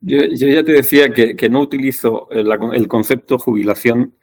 [0.00, 4.14] Yo, ya te decía que, no utilizo el concepto jubilación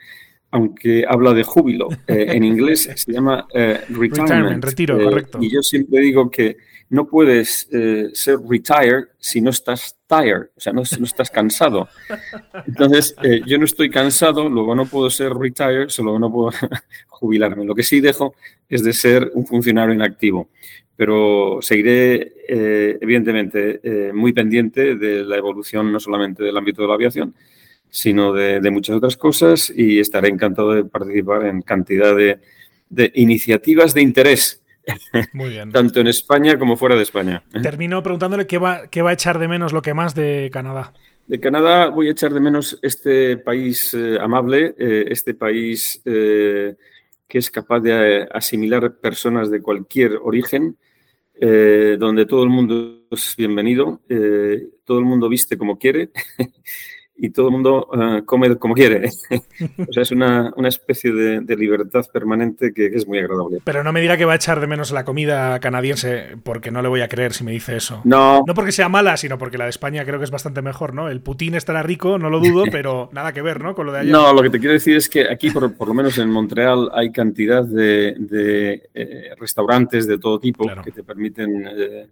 [0.52, 1.90] aunque habla de júbilo.
[2.08, 4.64] Eh, en inglés se llama eh, retirement.
[4.64, 5.38] retiro, eh, correcto.
[5.40, 6.58] Y yo siempre digo que
[6.90, 7.68] no puedes
[8.14, 11.88] ser retired si no estás tired, o sea, no, no estás cansado.
[12.66, 16.52] Entonces, yo no estoy cansado, luego no puedo ser retired, solo no puedo
[17.10, 17.64] jubilarme.
[17.64, 18.34] Lo que sí dejo
[18.68, 20.50] es de ser un funcionario inactivo.
[20.96, 27.36] Pero seguiré, evidentemente, muy pendiente de la evolución no solamente del ámbito de la aviación,
[27.90, 32.40] sino de, muchas otras cosas y estaré encantado de participar en cantidad de,
[33.16, 34.62] iniciativas de interés.
[35.34, 35.72] Muy bien.
[35.74, 37.44] Tanto en España como fuera de España.
[37.54, 37.62] ¿eh?
[37.62, 40.94] Termino preguntándole qué va, qué va a echar de menos lo que más de Canadá.
[41.28, 47.38] De Canadá voy a echar de menos este país eh, amable, eh, este país que
[47.38, 50.78] es capaz de asimilar personas de cualquier origen,
[51.40, 54.02] donde todo el mundo es bienvenido,
[54.84, 56.10] todo el mundo viste como quiere
[57.22, 59.10] y todo el mundo eh, come como quiere.
[59.78, 63.60] o sea, es una, especie de, libertad permanente que, es muy agradable.
[63.66, 66.82] Pero no me dirá que va a echar de menos la comida canadiense, porque no
[66.82, 68.02] le voy a creer si me dice eso.
[68.06, 68.44] No.
[68.48, 71.10] No porque sea mala, sino porque la de España creo que es bastante mejor, ¿no?
[71.10, 73.76] El Putin estará rico, no lo dudo, pero nada que ver, ¿no?
[73.76, 74.14] Con lo de ayer.
[74.14, 77.12] No, lo que te quiero decir es que aquí, por, lo menos en Montreal, hay
[77.12, 78.16] cantidad de,
[78.94, 81.68] eh, restaurantes de todo tipo que te permiten...
[81.68, 82.08] Eh,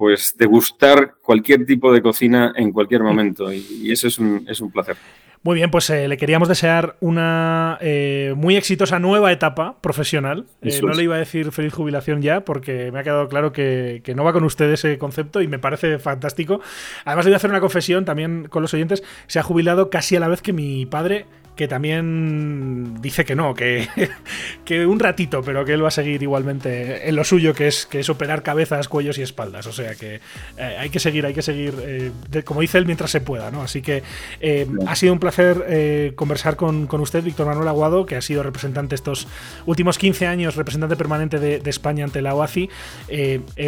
[0.00, 4.70] pues degustar cualquier tipo de cocina en cualquier momento y, eso es un, es un,
[4.70, 4.96] placer.
[5.42, 10.46] Muy bien, pues eh, le queríamos desear una eh, muy exitosa nueva etapa profesional.
[10.62, 14.00] Eh, no le iba a decir feliz jubilación ya, porque me ha quedado claro que,
[14.02, 16.62] que, no va con usted ese concepto y me parece fantástico.
[17.04, 19.02] Además, le voy a hacer una confesión también con los oyentes.
[19.26, 21.26] Se ha jubilado casi a la vez que mi padre
[21.56, 23.88] que también dice que no, que,
[24.64, 27.86] que, un ratito, pero que él va a seguir igualmente en lo suyo, que es,
[27.86, 29.66] que es operar cabezas, cuellos y espaldas.
[29.66, 30.20] O sea que
[30.56, 33.62] eh, hay que seguir, hay que seguir, eh, como dice él, mientras se pueda, ¿no?
[33.62, 34.02] Así que
[34.40, 38.94] eh, ha sido un placer conversar con, usted, Víctor Manuel Aguado, que ha sido representante
[38.94, 39.28] estos
[39.66, 42.68] últimos 15 años, representante permanente de, España ante la OACI.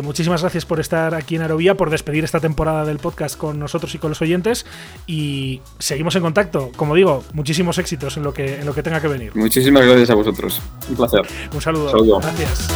[0.03, 3.95] Muchísimas gracias por estar aquí en Aerovía, por despedir esta temporada del podcast con nosotros
[3.95, 4.67] y con los oyentes.
[5.07, 6.73] Y seguimos en contacto.
[6.75, 9.33] Como digo, muchísimos éxitos en lo que, en lo que tenga que venir.
[9.35, 10.61] Muchísimas gracias a vosotros.
[10.89, 11.27] Un placer.
[11.53, 11.85] Un saludo.
[11.85, 12.21] Un saludo.
[12.21, 12.69] Gracias.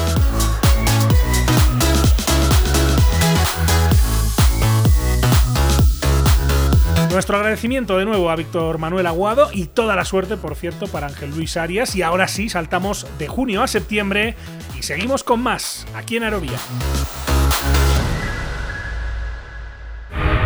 [7.16, 11.06] Nuestro agradecimiento de nuevo a Víctor Manuel Aguado y toda la suerte, por cierto, para
[11.06, 11.96] Ángel Luis Arias.
[11.96, 14.36] Y ahora sí, saltamos de junio a septiembre
[14.78, 16.58] y seguimos con más aquí en Aerovía.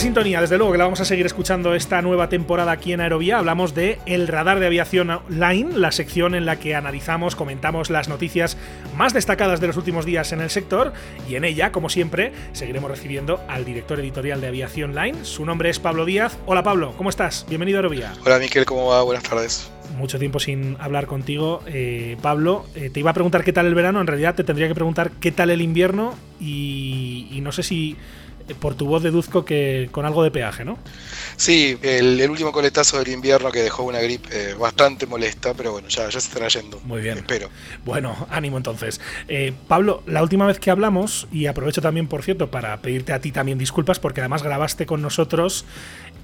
[0.00, 3.38] sintonía, desde luego que la vamos a seguir escuchando esta nueva temporada aquí en Aerovía.
[3.38, 8.08] Hablamos de El Radar de Aviación Line, la sección en la que analizamos, comentamos las
[8.08, 8.56] noticias
[8.96, 10.94] más destacadas de los últimos días en el sector
[11.28, 15.24] y en ella, como siempre, seguiremos recibiendo al director editorial de Aviación Line.
[15.24, 16.38] Su nombre es Pablo Díaz.
[16.46, 17.44] Hola Pablo, ¿cómo estás?
[17.48, 18.12] Bienvenido a Aerovía.
[18.24, 19.02] Hola Miquel, ¿cómo va?
[19.02, 21.60] Buenas tardes mucho tiempo sin hablar contigo.
[21.66, 24.66] Eh, Pablo, eh, te iba a preguntar qué tal el verano, en realidad te tendría
[24.66, 27.98] que preguntar qué tal el invierno y no sé si
[28.60, 30.78] por tu voz deduzco que con algo de peaje, ¿no?
[31.36, 36.04] Sí, el, último coletazo del invierno que dejó una gripe bastante molesta, pero bueno, ya,
[36.04, 36.80] ya se estará yendo.
[36.84, 37.18] Muy bien.
[37.18, 37.48] Espero.
[37.84, 39.00] Bueno, ánimo entonces.
[39.28, 43.20] Eh, Pablo, la última vez que hablamos, y aprovecho también, por cierto, para pedirte a
[43.20, 45.64] ti también disculpas, porque además grabaste con nosotros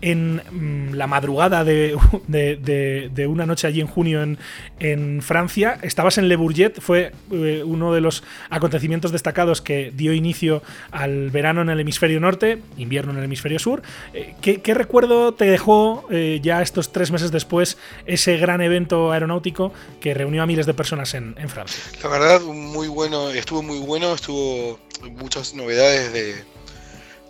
[0.00, 1.64] en mm, la madrugada
[2.28, 5.78] de, una noche allí en junio en, Francia.
[5.82, 11.30] Estabas en Le Bourget, fue eh, uno de los acontecimientos destacados que dio inicio al
[11.30, 13.82] verano en el hemisferio norte, invierno en el hemisferio sur.
[14.14, 19.72] Eh, ¿qué, recuerdo te dejó eh, ya estos tres meses después ese gran evento aeronáutico
[20.00, 21.82] que reunió a miles de personas en, en Francia?
[22.02, 24.78] La verdad, muy bueno, estuvo muy bueno, estuvo
[25.18, 26.57] muchas novedades de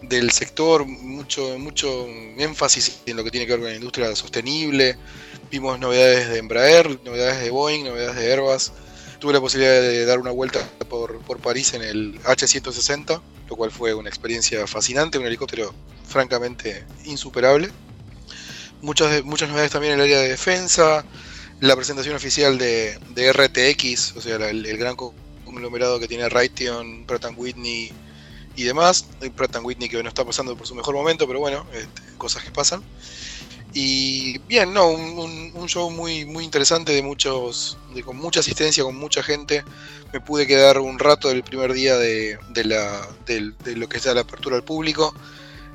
[0.03, 4.97] del sector, mucho, mucho énfasis en lo que tiene que ver con la industria sostenible.
[5.51, 8.73] Vimos novedades de Embraer, novedades de Boeing, novedades de Airbus.
[9.19, 13.71] Tuve la posibilidad de dar una vuelta por, por París en el H160, lo cual
[13.71, 15.75] fue una experiencia fascinante, un helicóptero
[16.07, 17.71] francamente insuperable.
[18.81, 21.05] Muchas, muchas novedades también en el área de defensa,
[21.61, 27.05] la presentación oficial de, de RTX, o sea, el, el gran conglomerado que tiene Raytheon,
[27.05, 27.91] Pratt Whitney,
[28.59, 29.07] y demás.
[29.37, 32.51] Pratt Whitney que no está pasando por su mejor momento, pero bueno, este, cosas que
[32.51, 32.83] pasan.
[33.73, 38.97] Y bien, no, un, show muy, muy interesante de muchos, de, con mucha asistencia, con
[38.97, 39.63] mucha gente.
[40.13, 43.99] Me pude quedar un rato del primer día de, de, la, de, de lo que
[43.99, 45.15] es la apertura al público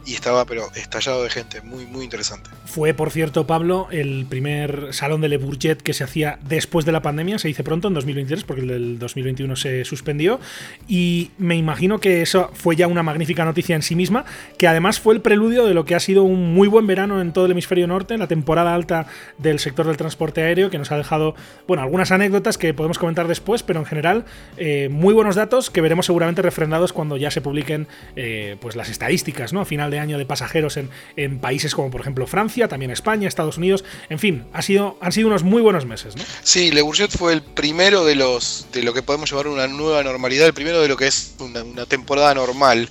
[0.06, 2.50] y estaba pero estallado de gente, muy muy interesante.
[2.66, 6.92] Fue, por cierto, Pablo, el primer salón de Le Bourget que se hacía después de
[6.92, 10.40] la pandemia, se dice pronto, en 2023, porque el del 2021 se suspendió,
[10.88, 14.26] y me imagino que eso fue ya una magnífica noticia en sí misma,
[14.58, 17.32] que además fue el preludio de lo que ha sido un muy buen verano en
[17.32, 20.98] todo el hemisferio norte, la temporada alta del sector del transporte aéreo, que nos ha
[20.98, 21.36] dejado,
[21.68, 24.26] bueno, algunas anécdotas que podemos comentar después, pero en general,
[24.58, 28.90] eh, muy buenos datos que veremos seguramente refrendados cuando ya se publiquen eh, pues las
[28.90, 29.62] estadísticas, ¿no?
[29.62, 33.28] A final de año de pasajeros en, en, países como por ejemplo Francia, también España,
[33.28, 36.16] Estados Unidos, en fin, ha sido, han sido unos muy buenos meses.
[36.16, 36.24] ¿no?
[36.44, 40.04] Sí, Le Bourget fue el primero de los de lo que podemos llamar una nueva
[40.04, 42.90] normalidad, el primero de lo que es una, temporada normal.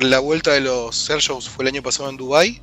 [0.00, 2.60] La vuelta de los air shows fue el año pasado en Dubai,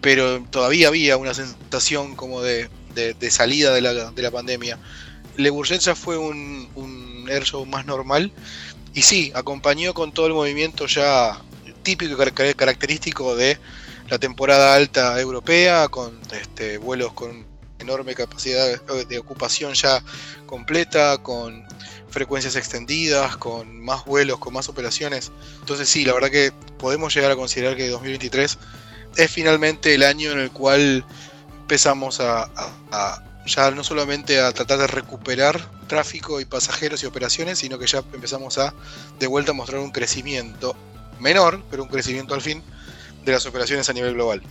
[0.00, 4.78] pero todavía había una sensación como de, de, salida de la, de la, pandemia.
[5.36, 8.32] Le Bourget ya fue un, un air show más normal
[8.94, 11.40] y sí, acompañó con todo el movimiento ya
[11.82, 13.58] típico y característico de
[14.08, 17.46] la temporada alta europea, con este, vuelos con
[17.78, 20.02] enorme capacidad de ocupación ya
[20.46, 21.64] completa, con
[22.10, 25.30] frecuencias extendidas, con más vuelos, con más operaciones.
[25.60, 28.58] Entonces sí, la verdad que podemos llegar a considerar que 2023
[29.16, 31.04] es finalmente el año en el cual
[31.60, 32.50] empezamos a,
[33.46, 38.02] ya no solamente a tratar de recuperar tráfico y pasajeros y operaciones, sino que ya
[38.12, 38.74] empezamos a
[39.18, 40.76] de vuelta a mostrar un crecimiento
[41.20, 42.62] menor, pero un crecimiento al fin
[43.28, 44.42] de las operaciones a nivel global.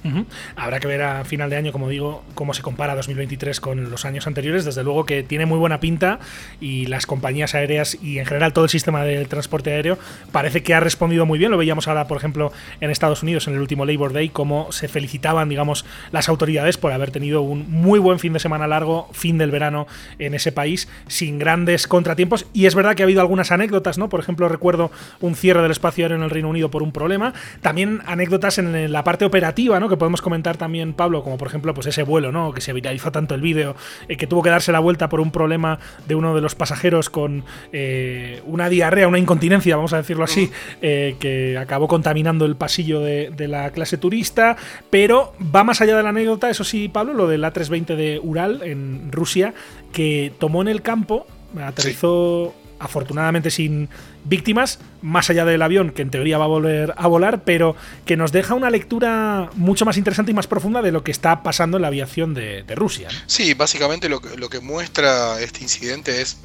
[0.56, 4.06] Habrá que ver a final de año, como digo, cómo se compara 2023 con los
[4.06, 4.66] años anteriores.
[4.66, 6.20] Desde luego que tiene muy buena pinta
[6.62, 9.98] y las compañías aéreas y en general todo el sistema del transporte aéreo
[10.32, 11.52] parece que ha respondido muy bien.
[11.52, 14.88] Lo veíamos ahora, por ejemplo, en Estados Unidos en el último Labor Day, cómo se
[14.88, 19.38] felicitaban, digamos, las autoridades por haber tenido un muy buen fin de semana largo, fin
[19.38, 19.88] del verano
[20.20, 22.46] en ese país, sin grandes contratiempos.
[22.54, 24.10] Y es verdad que ha habido algunas anécdotas, ¿no?
[24.10, 27.34] Por ejemplo, recuerdo un cierre del espacio aéreo en el Reino Unido por un problema.
[27.62, 29.90] También anécdotas en la parte operativa, ¿no?
[29.90, 32.54] Que podemos comentar también, Pablo, como por ejemplo, pues ese vuelo, ¿no?
[32.54, 33.76] Que se viralizó tanto el vídeo,
[34.08, 37.10] eh, que tuvo que darse la vuelta por un problema de uno de los pasajeros
[37.10, 40.52] con eh, una diarrea, una incontinencia, vamos a decirlo así,
[40.82, 44.58] eh, que acabó contaminando el pasillo de, de, la clase turista.
[44.90, 48.62] Pero va más allá de la anécdota, eso sí, Pablo, lo del A320 de Ural
[48.64, 49.54] en Rusia,
[49.92, 51.26] que tomó en el campo,
[51.60, 52.54] aterrizó.
[52.62, 53.90] Sí afortunadamente sin
[54.24, 57.76] víctimas, más allá del avión, que en teoría va a volver a volar, pero
[58.06, 61.44] que nos deja una lectura mucho más interesante y más profunda de lo que está
[61.44, 63.10] pasando en la aviación de, Rusia.
[63.26, 66.38] Sí, básicamente lo, que muestra este incidente es,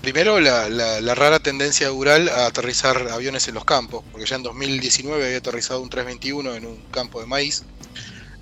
[0.00, 4.42] primero, la, la, rara tendencia Ural a aterrizar aviones en los campos, porque ya en
[4.44, 7.64] 2019 había aterrizado un 321 en un campo de maíz,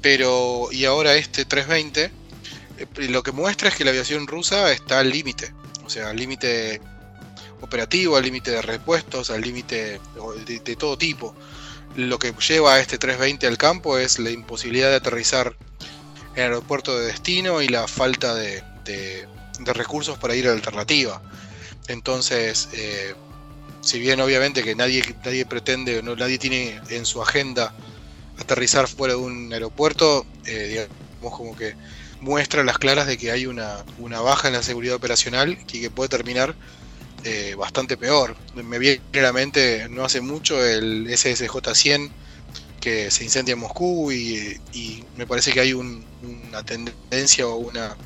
[0.02, 4.98] pero, y ahora este 320, eh, lo que muestra es que la aviación rusa está
[4.98, 5.52] al límite
[5.84, 6.80] o sea, al límite
[7.60, 10.00] operativo, al límite de repuestos, al límite
[10.46, 11.34] de, todo tipo.
[11.96, 15.56] Lo que lleva a este 320 al campo es la imposibilidad de aterrizar
[16.34, 18.62] en el aeropuerto de destino y la falta de,
[19.64, 21.22] recursos para ir a la alternativa.
[21.88, 23.14] Entonces, eh,
[23.80, 27.74] si bien obviamente que nadie, nadie pretende, no, nadie tiene en su agenda
[28.38, 30.86] aterrizar fuera de un aeropuerto, eh,
[31.20, 31.74] digamos como que
[32.22, 36.08] muestra las claras de que hay una, baja en la seguridad operacional y que puede
[36.08, 36.54] terminar
[37.24, 38.36] eh, bastante peor.
[38.54, 42.10] Me viene a la mente no hace mucho el SSJ-100
[42.80, 47.96] que se incendia en Moscú y, me parece que hay una tendencia o una,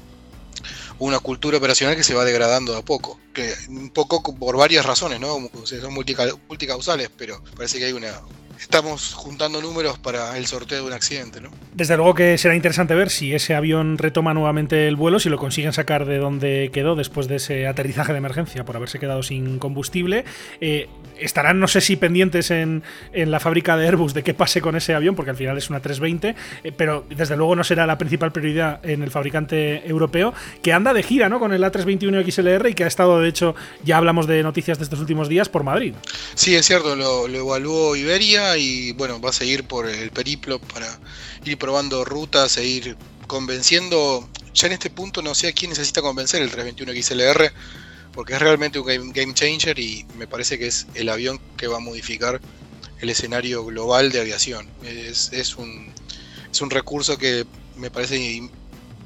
[0.99, 3.21] una cultura operacional que se va degradando de a poco.
[3.35, 5.39] Que un poco por varias razones, ¿no?
[5.65, 8.23] Son multicausales, pero parece que hay una,
[8.61, 11.51] estamos juntando números para el sorteo de un accidente, ¿no?
[11.75, 15.39] Desde luego que será interesante ver si ese avión retoma nuevamente el vuelo, si lo
[15.39, 19.59] consiguen sacar de donde quedó después de ese aterrizaje de emergencia por haberse quedado sin
[19.59, 20.25] combustible.
[20.61, 20.89] Eh,
[21.19, 24.95] estarán, no sé si pendientes en, la fábrica de Airbus de qué pase con ese
[24.95, 28.33] avión, porque al final es una 320, eh, pero desde luego no será la principal
[28.33, 31.39] prioridad en el fabricante europeo, que anda de gira ¿no?
[31.39, 33.55] con el A321 XLR y que ha estado, de hecho,
[33.85, 35.95] ya hablamos de noticias de estos últimos días por Madrid.
[36.35, 40.59] Sí, es cierto, lo, lo evaluó Iberia y bueno, va a seguir por el periplo
[40.59, 40.87] para
[41.45, 42.97] ir probando rutas e ir
[43.27, 44.29] convenciendo.
[44.55, 47.53] Ya en este punto no sé a quién necesita convencer el 321 XLR
[48.17, 51.77] porque es realmente un game, changer y me parece que es el avión que va
[51.77, 52.41] a modificar
[52.99, 54.67] el escenario global de aviación.
[54.83, 55.93] Es, un,
[56.51, 57.45] es un recurso que
[57.77, 58.43] me parece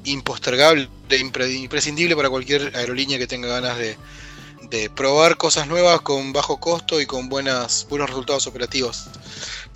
[0.05, 0.89] impostergable,
[1.19, 3.97] imprescindible para cualquier aerolínea que tenga ganas de,
[4.95, 9.07] probar cosas nuevas con bajo costo y con buenas, buenos resultados operativos.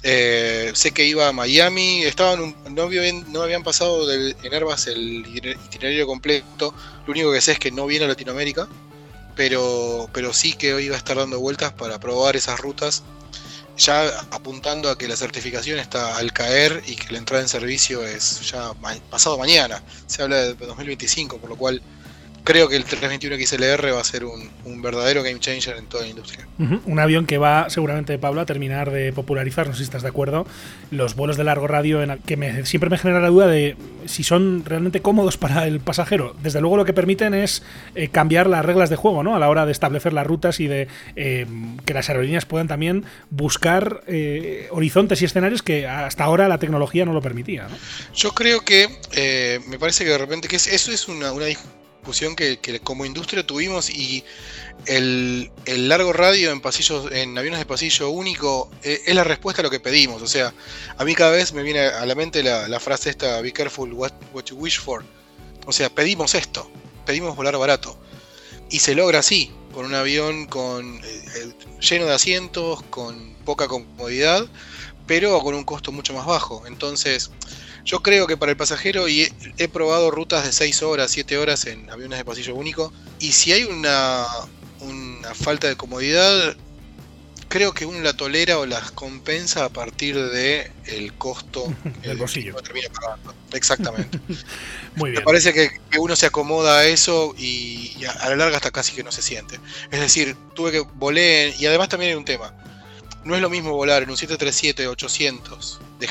[0.04, 5.26] Eh, sé que iba a Miami, estaban no, habían, no habían pasado en Airbus el
[5.28, 6.74] itinerario completo,
[7.06, 8.70] lo único que sé es que no viene a Latinoamérica,
[9.36, 13.04] pero, pero sí que hoy iba a estar dando vueltas para probar esas rutas,
[13.78, 18.06] ya apuntando a que la certificación está al caer y que la entrada en servicio
[18.06, 18.72] es ya
[19.10, 21.82] pasado mañana, se habla de 2025, por lo cual
[22.46, 26.10] creo que el 321 XLR va a ser un, verdadero game changer en toda la
[26.10, 26.48] industria.
[26.60, 30.10] Un avión que va seguramente, Pablo, a terminar de popularizar, no sé si estás de
[30.10, 30.46] acuerdo,
[30.92, 33.76] los vuelos de largo radio, en que me, siempre me genera la duda de
[34.06, 36.36] si son realmente cómodos para el pasajero.
[36.44, 37.64] Desde luego lo que permiten es
[37.96, 39.36] eh, cambiar las reglas de juego, ¿no?
[39.36, 41.48] A la hora de establecer las rutas y de eh,
[41.84, 47.06] que las aerolíneas puedan también buscar eh, horizontes y escenarios que hasta ahora la tecnología
[47.06, 47.68] no lo permitía.
[48.14, 48.88] Yo creo que
[49.68, 51.48] me parece que de repente que eso es una, una
[52.36, 54.24] que, como industria tuvimos y
[54.86, 59.64] el, largo radio en pasillos, en aviones de pasillo único eh, es la respuesta a
[59.64, 60.22] lo que pedimos.
[60.22, 60.54] O sea,
[60.98, 64.12] a mí cada vez me viene a la mente la, frase esta, be careful what,
[64.46, 65.04] you wish for.
[65.66, 66.70] O sea, pedimos esto,
[67.06, 67.98] pedimos volar barato.
[68.70, 74.48] Y se logra así, con un avión con, eh, lleno de asientos, con poca comodidad,
[75.08, 76.66] pero con un costo mucho más bajo.
[76.68, 77.32] Entonces,
[77.86, 81.66] yo creo que para el pasajero, y he, probado rutas de 6 horas, 7 horas
[81.68, 84.26] en aviones de pasillo único, y si hay una,
[84.80, 86.58] una falta de comodidad,
[87.48, 91.72] creo que uno la tolera o las compensa a partir de el costo
[92.02, 92.56] del bolsillo.
[93.54, 94.20] Exactamente.
[94.96, 95.22] Muy bien.
[95.22, 95.70] Me parece que,
[96.00, 99.60] uno se acomoda a eso y, a, la larga hasta casi que no se siente.
[99.92, 102.52] Es decir, tuve que volé y además también hay un tema.
[103.24, 106.08] No es lo mismo volar en un 737-800 de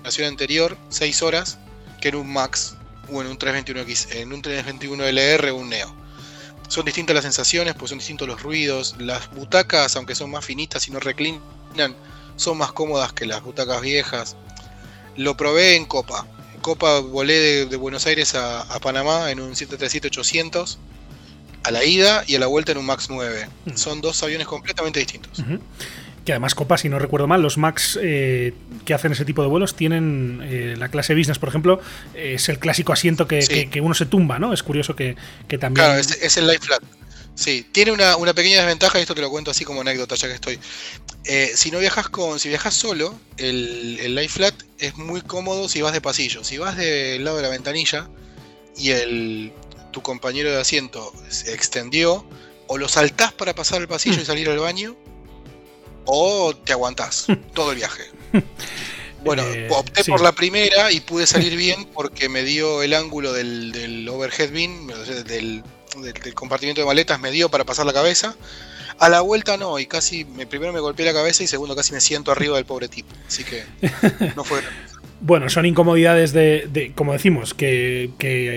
[0.00, 1.58] generación anterior, 6 horas,
[2.00, 2.76] que en un Max
[3.12, 6.00] o en un 321X, en un 321LR o un Neo
[6.70, 8.94] son distintas las sensaciones, pues son distintos los ruidos.
[8.98, 11.40] Las butacas, aunque son más finitas y no reclinan,
[12.36, 14.36] son más cómodas que las butacas viejas.
[15.16, 16.24] Lo probé en Copa.
[16.54, 20.78] En Copa volé de, Buenos Aires a, Panamá en un 737-800
[21.64, 23.48] a la ida y a la vuelta en un MAX 9.
[23.74, 25.42] Son dos aviones completamente distintos
[26.30, 28.54] que además Copa, si no recuerdo mal, los Max eh,
[28.84, 31.80] que hacen ese tipo de vuelos tienen eh, la clase business, por ejemplo,
[32.14, 34.52] es el clásico asiento que, uno se tumba, ¿no?
[34.52, 35.16] Es curioso que,
[35.48, 35.74] también...
[35.74, 36.80] Claro, es, el light flat.
[37.34, 40.34] Sí, tiene una, pequeña desventaja, y esto te lo cuento así como anécdota, ya que
[40.34, 40.60] estoy.
[41.24, 45.68] Eh, si no viajas con, si viajas solo, el, el light flat es muy cómodo
[45.68, 46.44] si vas de pasillo.
[46.44, 48.08] Si vas del lado de la ventanilla
[48.76, 49.52] y el,
[49.90, 52.24] tu compañero de asiento se extendió,
[52.68, 54.26] o lo saltás para pasar el pasillo y mm.
[54.26, 54.96] salir al baño,
[56.04, 58.04] o te aguantás todo el viaje.
[59.22, 63.34] Bueno, eh, opté por la primera y pude salir bien porque me dio el ángulo
[63.34, 64.86] del, overhead bin,
[65.26, 65.62] del,
[66.34, 68.34] compartimiento de maletas, me dio para pasar la cabeza.
[68.98, 71.92] A la vuelta no, y casi me, primero me golpeé la cabeza y segundo casi
[71.92, 73.14] me siento arriba del pobre tipo.
[73.26, 73.66] Así que
[74.36, 74.62] no fue
[75.20, 78.10] bueno, son incomodidades de, como decimos, que,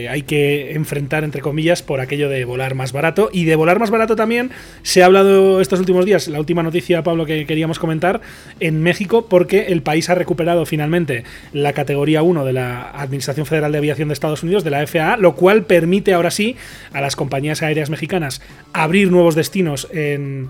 [0.09, 3.30] hay que enfrentar, entre comillas, por aquello de volar más barato.
[3.34, 4.51] Y de volar más barato también
[4.82, 8.22] se ha hablado estos últimos días, la última noticia, Pablo, que queríamos comentar,
[8.61, 13.74] en México, porque el país ha recuperado finalmente la categoría 1 de la Administración Federal
[13.74, 16.55] de Aviación de Estados Unidos, de la FAA, lo cual permite ahora sí
[16.93, 18.41] a las compañías aéreas mexicanas
[18.72, 20.49] abrir nuevos destinos en,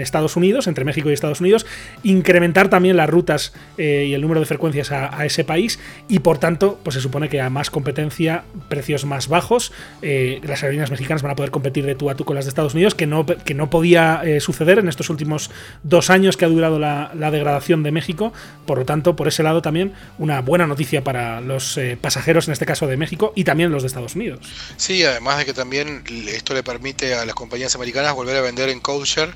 [0.00, 1.66] Estados Unidos, entre México y Estados Unidos,
[2.02, 5.78] incrementar también las rutas eh, y el número de frecuencias a, a ese país
[6.08, 9.72] y por tanto pues se supone que a más competencia, precios más bajos,
[10.02, 12.50] eh, las aerolíneas mexicanas van a poder competir de tú a tú con las de
[12.50, 15.50] Estados Unidos, que no, que no podía eh, suceder en estos últimos
[15.82, 18.32] dos años que ha durado la, degradación de México.
[18.66, 22.52] Por lo tanto, por ese lado también una buena noticia para los eh, pasajeros, en
[22.52, 24.52] este caso de México, y también los de Estados Unidos.
[24.76, 28.68] Sí, además de que también esto le permite a las compañías americanas volver a vender
[28.68, 29.32] en codeshare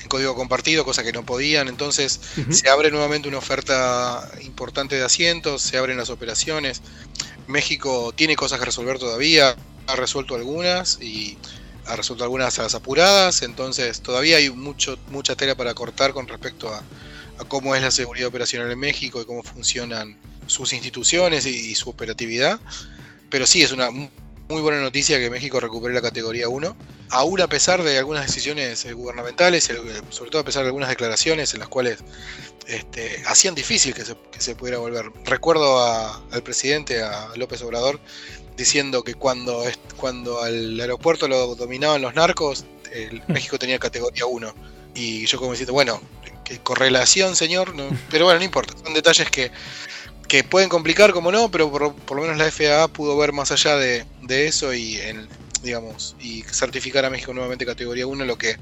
[0.00, 1.68] en código compartido, cosa que no podían.
[1.68, 2.20] Entonces
[2.50, 6.82] se abre nuevamente una oferta importante de asientos, se abren las operaciones.
[7.46, 11.38] México tiene cosas que resolver todavía, ha resuelto algunas y
[11.86, 16.28] ha resuelto algunas a las apuradas, entonces todavía hay mucho, mucha tela para cortar con
[16.28, 16.82] respecto a,
[17.48, 21.88] cómo es la seguridad operacional en México y cómo funcionan sus instituciones y, y su
[21.88, 22.60] operatividad.
[23.30, 26.76] Pero sí, es una muy buena noticia que México recupere la categoría 1,
[27.10, 29.76] aún a pesar de algunas decisiones eh, gubernamentales, eh,
[30.10, 31.98] sobre todo a pesar de algunas declaraciones en las cuales
[32.66, 35.10] este, hacían difícil que se, pudiera volver.
[35.24, 37.98] Recuerdo al presidente, a López Obrador,
[38.56, 39.64] diciendo que cuando,
[39.96, 43.32] cuando al aeropuerto lo dominaban los narcos, mm.
[43.32, 44.54] México tenía categoría 1.
[44.94, 46.00] Y yo como diciendo, bueno,
[46.44, 47.74] ¿qué correlación, señor,
[48.10, 49.50] pero bueno, no importa, son detalles que
[50.28, 53.76] que pueden complicar, como no, pero por, lo menos la FAA pudo ver más allá
[53.76, 55.26] de, de eso y, en,
[55.62, 58.56] digamos, y certificar a México nuevamente categoría 1, lo que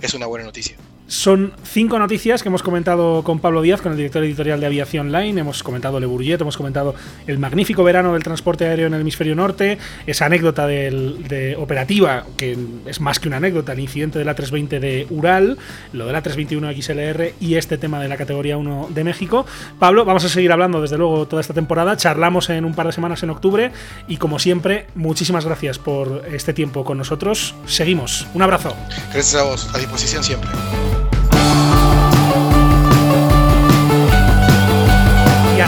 [0.00, 0.76] es una buena noticia.
[1.08, 5.10] Son cinco noticias que hemos comentado con Pablo Díaz, con el director editorial de Aviación
[5.10, 5.40] Line.
[5.40, 6.94] Hemos comentado Le Bourget, hemos comentado
[7.26, 12.58] el magnífico verano del transporte aéreo en el hemisferio norte, esa anécdota de operativa, que
[12.84, 15.56] es más que una anécdota, el incidente de la 320 de Ural,
[15.94, 19.46] lo de la 321 XLR y este tema de la categoría 1 de México.
[19.78, 21.96] Pablo, vamos a seguir hablando desde luego toda esta temporada.
[21.96, 23.72] Charlamos en un par de semanas en octubre
[24.08, 27.54] y como siempre, muchísimas gracias por este tiempo con nosotros.
[27.64, 28.26] Seguimos.
[28.34, 28.76] Un abrazo.
[29.14, 30.50] Gracias a vos, a disposición siempre.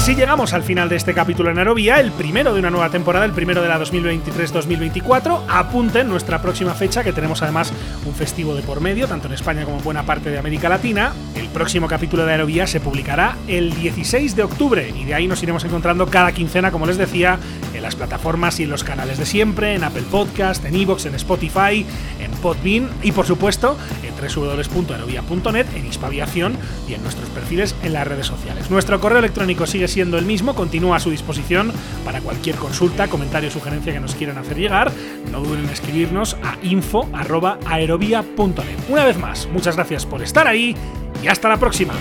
[0.00, 3.26] Así llegamos al final de este capítulo en Aerovía, el primero de una nueva temporada,
[3.26, 5.42] el primero de la 2023-2024.
[5.46, 7.70] Apunten nuestra próxima fecha, que tenemos además
[8.06, 11.12] un festivo de por medio, tanto en España como en buena parte de América Latina.
[11.34, 15.42] El próximo capítulo de Aerovía se publicará el 16 de octubre y de ahí nos
[15.42, 17.38] iremos encontrando cada quincena, como les decía,
[17.80, 21.14] en las plataformas y en los canales de siempre, en Apple Podcast, en Evox, en
[21.14, 21.86] Spotify,
[22.20, 28.06] en Podbean y por supuesto en www.aerovía.net, en Hispaviación y en nuestros perfiles en las
[28.06, 28.70] redes sociales.
[28.70, 31.72] Nuestro correo electrónico sigue siendo el mismo, continúa a su disposición
[32.04, 34.92] para cualquier consulta, comentario o sugerencia que nos quieran hacer llegar.
[35.32, 38.78] No duden en escribirnos a info.aerovía.net.
[38.88, 40.76] Una vez más, muchas gracias por estar ahí
[41.22, 41.94] y hasta la próxima.